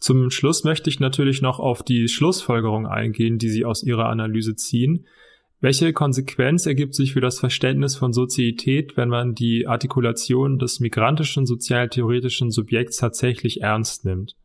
[0.00, 4.54] Zum Schluss möchte ich natürlich noch auf die Schlussfolgerung eingehen, die Sie aus Ihrer Analyse
[4.54, 5.06] ziehen.
[5.60, 11.46] Welche Konsequenz ergibt sich für das Verständnis von Sozietät, wenn man die Artikulation des migrantischen
[11.46, 14.36] sozialtheoretischen Subjekts tatsächlich ernst nimmt?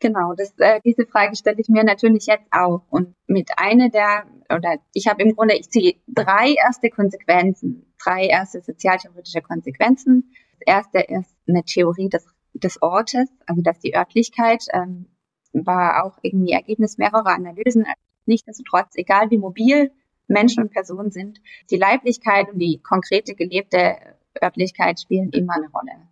[0.00, 2.82] Genau, das, äh, diese Frage stelle ich mir natürlich jetzt auch.
[2.88, 8.26] Und mit einer der, oder ich habe im Grunde, ich ziehe drei erste Konsequenzen, drei
[8.26, 10.32] erste sozialtheoretische Konsequenzen.
[10.60, 15.06] Das erste ist eine Theorie des, des Ortes, also dass die Örtlichkeit ähm,
[15.52, 17.86] war auch irgendwie Ergebnis mehrerer Analysen.
[18.26, 19.90] Nichtsdestotrotz, egal wie mobil
[20.28, 21.40] Menschen und Personen sind,
[21.70, 23.96] die Leiblichkeit und die konkrete gelebte
[24.42, 26.08] Örtlichkeit spielen immer eine Rolle.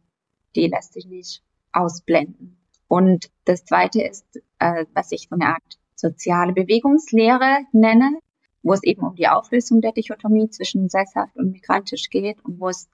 [0.57, 2.59] Die lässt sich nicht ausblenden.
[2.89, 4.27] Und das Zweite ist,
[4.59, 8.19] äh, was ich so eine Art soziale Bewegungslehre nenne,
[8.63, 12.69] wo es eben um die Auflösung der Dichotomie zwischen sesshaft und migrantisch geht und wo
[12.69, 12.89] es,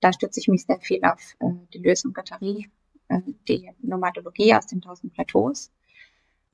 [0.00, 2.70] da stütze ich mich sehr viel auf äh, die Lösung Guattari,
[3.08, 5.70] äh, die Nomadologie aus den tausend Plateaus.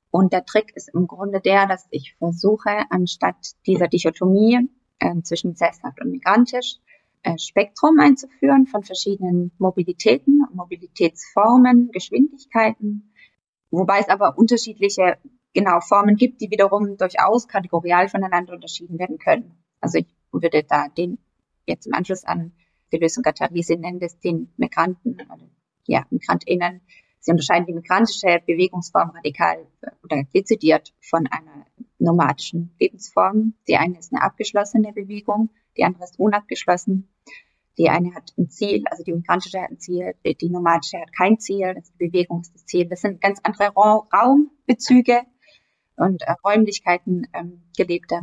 [0.09, 5.55] Und der Trick ist im Grunde der, dass ich versuche, anstatt dieser Dichotomie äh, zwischen
[5.55, 6.77] sesshaft und migrantisch,
[7.23, 13.13] äh, Spektrum einzuführen von verschiedenen Mobilitäten, Mobilitätsformen, Geschwindigkeiten,
[13.69, 15.17] wobei es aber unterschiedliche
[15.53, 19.57] genau Formen gibt, die wiederum durchaus kategorial voneinander unterschieden werden können.
[19.81, 21.17] Also ich würde da den
[21.65, 22.53] jetzt im Anschluss an
[22.91, 25.17] die Lösung Gattaris nennen, das den Migranten,
[25.85, 26.81] ja, MigrantInnen,
[27.19, 29.67] sie unterscheiden die migrantische Bewegungsform radikal
[30.03, 31.65] oder dezidiert von einer
[31.99, 33.53] nomadischen Lebensform.
[33.67, 37.09] Die eine ist eine abgeschlossene Bewegung, die andere ist unabgeschlossen.
[37.77, 41.39] Die eine hat ein Ziel, also die migrantische hat ein Ziel, die nomadische hat kein
[41.39, 42.87] Ziel, ist die Bewegung ist das Ziel.
[42.87, 45.21] Das sind ganz andere Ra Raumbezüge
[45.97, 48.21] und äh, Räumlichkeiten ähm, gelebte.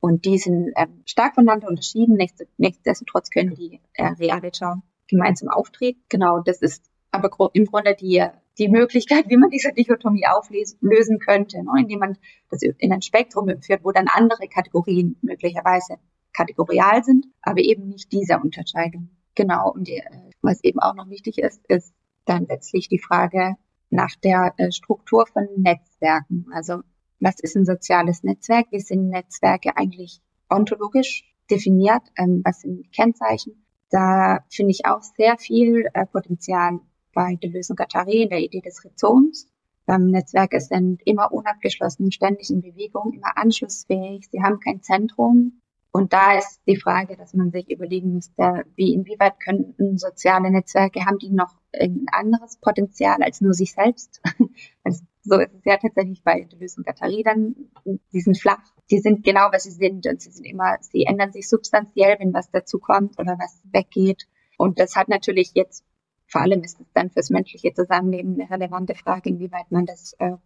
[0.00, 2.18] Und die sind ähm, stark voneinander unterschieden.
[2.56, 6.00] Nichtsdestotrotz können die äh, Realiter gemeinsam auftreten.
[6.08, 8.24] Genau, das ist aber im Grunde die,
[8.58, 11.72] die Möglichkeit, wie man diese Dichotomie auflösen könnte, ne?
[11.80, 12.18] indem man
[12.50, 15.96] das in ein Spektrum führt, wo dann andere Kategorien möglicherweise
[16.32, 19.10] kategorial sind, aber eben nicht diese Unterscheidung.
[19.34, 19.72] Genau.
[19.72, 21.94] Und die, äh, was eben auch noch wichtig ist, ist
[22.24, 23.56] dann letztlich die Frage
[23.90, 26.46] nach der äh, Struktur von Netzwerken.
[26.52, 26.82] Also
[27.20, 28.66] was ist ein soziales Netzwerk?
[28.70, 32.02] Wie sind Netzwerke eigentlich ontologisch definiert?
[32.16, 33.64] Ähm, was sind die Kennzeichen?
[33.90, 36.80] Da finde ich auch sehr viel äh, Potenzial
[37.14, 39.48] bei der Lösung Guattari in der Idee des Rhizoms.
[39.88, 44.28] Ähm, Netzwerke sind immer unabgeschlossen, ständig in Bewegung, immer anschlussfähig.
[44.30, 45.60] Sie haben kein Zentrum.
[45.90, 51.06] Und da ist die Frage, dass man sich überlegen müsste, wie inwieweit könnten soziale Netzwerke,
[51.06, 54.20] haben die noch ein anderes Potenzial als nur sich selbst?
[54.84, 57.54] also, so ist es ja tatsächlich bei Deleuze und Guattari dann,
[58.12, 61.32] die sind flach, die sind genau, was sie sind und sie sind immer, sie ändern
[61.32, 64.26] sich substanziell, wenn was dazu kommt oder was weggeht.
[64.56, 65.84] Und das hat natürlich jetzt,
[66.26, 70.36] vor allem ist es dann fürs menschliche Zusammenleben eine relevante Frage, inwieweit man das äh,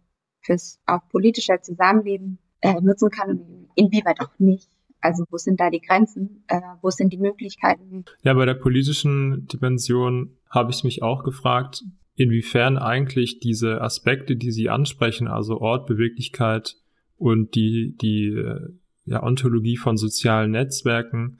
[0.41, 4.69] fürs auch politische Zusammenleben äh, nutzen kann und inwieweit auch nicht.
[4.99, 6.43] Also wo sind da die Grenzen?
[6.47, 8.05] Äh, wo sind die Möglichkeiten?
[8.21, 11.83] Ja, bei der politischen Dimension habe ich mich auch gefragt,
[12.15, 16.75] inwiefern eigentlich diese Aspekte, die Sie ansprechen, also Ort, Beweglichkeit
[17.17, 18.69] und die, die äh,
[19.05, 21.39] ja, Ontologie von sozialen Netzwerken,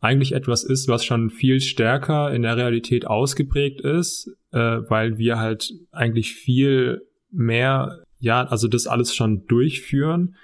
[0.00, 5.38] eigentlich etwas ist, was schon viel stärker in der Realität ausgeprägt ist, äh, weil wir
[5.38, 10.36] halt eigentlich viel mehr, ja, also das alles schon durchführen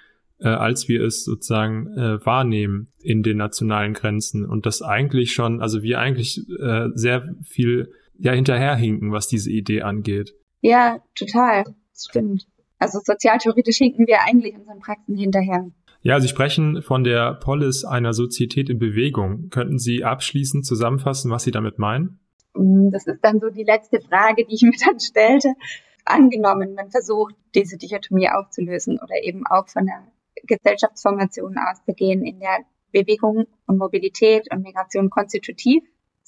[0.45, 4.45] äh, als wir es sozusagen äh, wahrnehmen in den nationalen Grenzen.
[4.45, 9.83] Und das eigentlich schon, also wir eigentlich äh, sehr viel ja hinterherhinken, was diese Idee
[9.83, 10.35] angeht.
[10.61, 11.65] Ja, total.
[11.93, 12.47] Das stimmt.
[12.79, 15.71] Also sozialtheoretisch hinken wir eigentlich unseren Praxen hinterher.
[16.03, 19.49] Ja, Sie sprechen von der Polis einer Sozietät in Bewegung.
[19.49, 22.19] Könnten Sie abschließend zusammenfassen, was Sie damit meinen?
[22.55, 25.55] Mm, das ist dann so die letzte Frage, die ich mir dann stellte.
[26.05, 30.07] Angenommen, man versucht, diese Dichotomie aufzulösen oder eben auch von der
[30.47, 32.59] Gesellschaftsformationen auszugehen, in der
[32.93, 35.83] Bewegung und Mobilität und Migration konstitutiv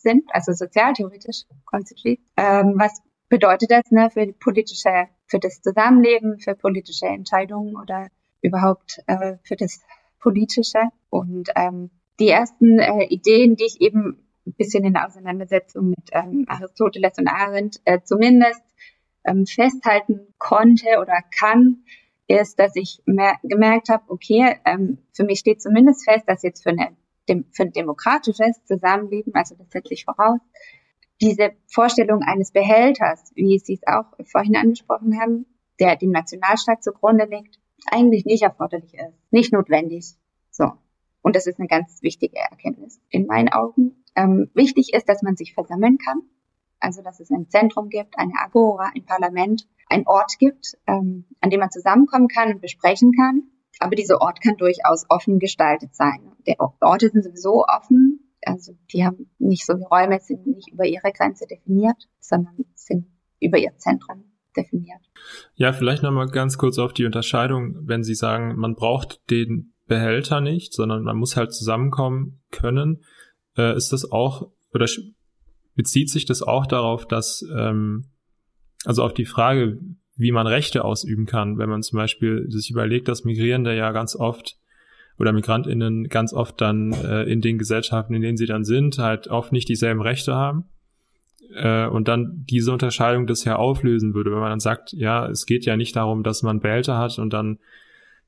[0.06, 2.20] sind, also sozialtheoretisch konstitutiv.
[2.36, 8.08] Ähm, was bedeutet das ne, für politische, für das Zusammenleben, für politische Entscheidungen oder
[8.40, 9.80] überhaupt äh, für das
[10.20, 10.80] Politische?
[11.10, 11.90] Und ähm,
[12.20, 17.18] die ersten äh, Ideen, die ich eben ein bisschen in der Auseinandersetzung mit ähm, Aristoteles
[17.18, 18.62] und Arendt äh, zumindest
[19.24, 21.82] ähm, festhalten konnte oder kann,
[22.28, 23.02] ist, dass ich
[23.42, 26.96] gemerkt habe, okay, ähm, für mich steht zumindest fest, dass jetzt für, eine,
[27.28, 30.40] dem, für ein demokratisches Zusammenleben, also das setze ich voraus,
[31.20, 35.46] diese Vorstellung eines Behälters, wie Sie es auch vorhin angesprochen haben,
[35.80, 40.14] der dem Nationalstaat zugrunde liegt, eigentlich nicht erforderlich ist, nicht notwendig.
[40.50, 40.72] So.
[41.22, 44.04] Und das ist eine ganz wichtige Erkenntnis in meinen Augen.
[44.14, 46.22] Ähm, wichtig ist, dass man sich versammeln kann,
[46.78, 51.50] also dass es ein Zentrum gibt, eine Agora, ein Parlament, ein Ort gibt, ähm, an
[51.50, 53.44] dem man zusammenkommen kann und besprechen kann.
[53.78, 56.32] Aber dieser Ort kann durchaus offen gestaltet sein.
[56.46, 60.86] Der Orte sind sowieso offen, also die haben nicht so, die Räume sind nicht über
[60.86, 63.06] ihre Grenze definiert, sondern sind
[63.40, 64.24] über ihr Zentrum
[64.56, 65.00] definiert.
[65.54, 70.40] Ja, vielleicht nochmal ganz kurz auf die Unterscheidung, wenn Sie sagen, man braucht den Behälter
[70.40, 73.04] nicht, sondern man muss halt zusammenkommen können.
[73.56, 74.86] Äh, ist das auch, oder
[75.74, 78.10] bezieht sich das auch darauf, dass ähm,
[78.84, 79.78] also auf die Frage,
[80.16, 84.16] wie man Rechte ausüben kann, wenn man zum Beispiel sich überlegt, dass Migrierende ja ganz
[84.16, 84.56] oft
[85.18, 89.28] oder MigrantInnen ganz oft dann äh, in den Gesellschaften, in denen sie dann sind, halt
[89.28, 90.64] oft nicht dieselben Rechte haben.
[91.54, 95.46] äh, und dann diese Unterscheidung das ja auflösen würde, wenn man dann sagt, ja, es
[95.46, 97.58] geht ja nicht darum, dass man Behälter hat und dann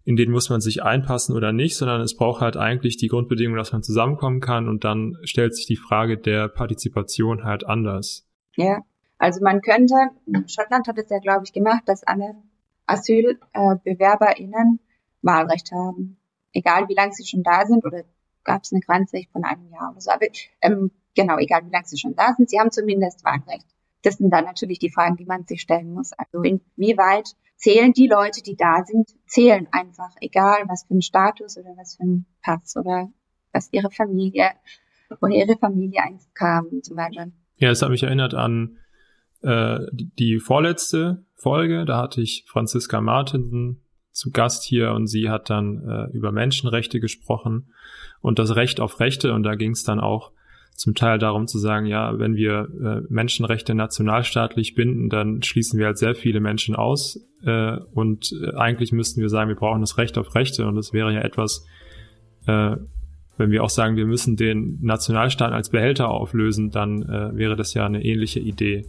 [0.05, 3.59] in denen muss man sich einpassen oder nicht, sondern es braucht halt eigentlich die Grundbedingung,
[3.59, 8.27] dass man zusammenkommen kann und dann stellt sich die Frage der Partizipation halt anders.
[8.57, 8.79] Ja,
[9.19, 9.95] also man könnte,
[10.47, 12.37] Schottland hat es ja, glaube ich, gemacht, dass alle
[12.87, 14.81] AsylbewerberInnen
[15.23, 16.17] Wahlrecht haben.
[16.53, 18.05] Egal wie lange sie schon da sind oder
[18.45, 20.11] gab es eine Grenze von einem Jahr oder so.
[20.11, 20.27] Aber
[20.63, 23.67] ähm, genau, egal wie lange sie schon da sind, sie haben zumindest Wahlrecht.
[24.03, 26.13] Das sind dann natürlich die Fragen, die man sich stellen muss.
[26.13, 31.59] Also inwieweit zählen die Leute, die da sind, zählen einfach, egal was für ein Status
[31.59, 33.11] oder was für ein Pass oder
[33.53, 34.53] was ihre Familie,
[35.21, 37.33] woher ihre Familie einst kam zum Beispiel.
[37.57, 38.79] Ja, es hat mich erinnert an
[39.43, 45.49] äh, die vorletzte Folge, da hatte ich Franziska Martinsen zu Gast hier und sie hat
[45.49, 47.73] dann äh, über Menschenrechte gesprochen
[48.21, 49.33] und das Recht auf Rechte.
[49.33, 50.33] Und da ging es dann auch
[50.75, 55.87] zum Teil darum zu sagen, ja, wenn wir äh, Menschenrechte nationalstaatlich binden, dann schließen wir
[55.87, 57.21] halt sehr viele Menschen aus.
[57.45, 60.67] Äh, und äh, eigentlich müssten wir sagen, wir brauchen das Recht auf Rechte.
[60.67, 61.65] Und das wäre ja etwas,
[62.47, 62.77] äh,
[63.37, 67.87] wenn wir auch sagen, wir müssen den Nationalstaat als Behälter auflösen, dann wäre das ja
[67.87, 68.85] eine ähnliche Idee.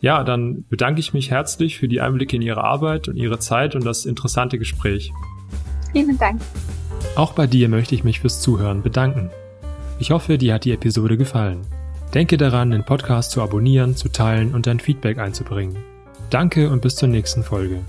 [0.00, 3.74] Ja, dann bedanke ich mich herzlich für die Einblicke in Ihre Arbeit und Ihre Zeit
[3.74, 5.12] und das interessante Gespräch.
[5.92, 6.40] Vielen Dank.
[7.16, 9.30] Auch bei dir möchte ich mich fürs Zuhören bedanken.
[9.98, 11.62] Ich hoffe, dir hat die Episode gefallen.
[12.14, 15.76] Denke daran, den Podcast zu abonnieren, zu teilen und dein Feedback einzubringen.
[16.30, 17.80] Danke und bis zur nächsten Folge.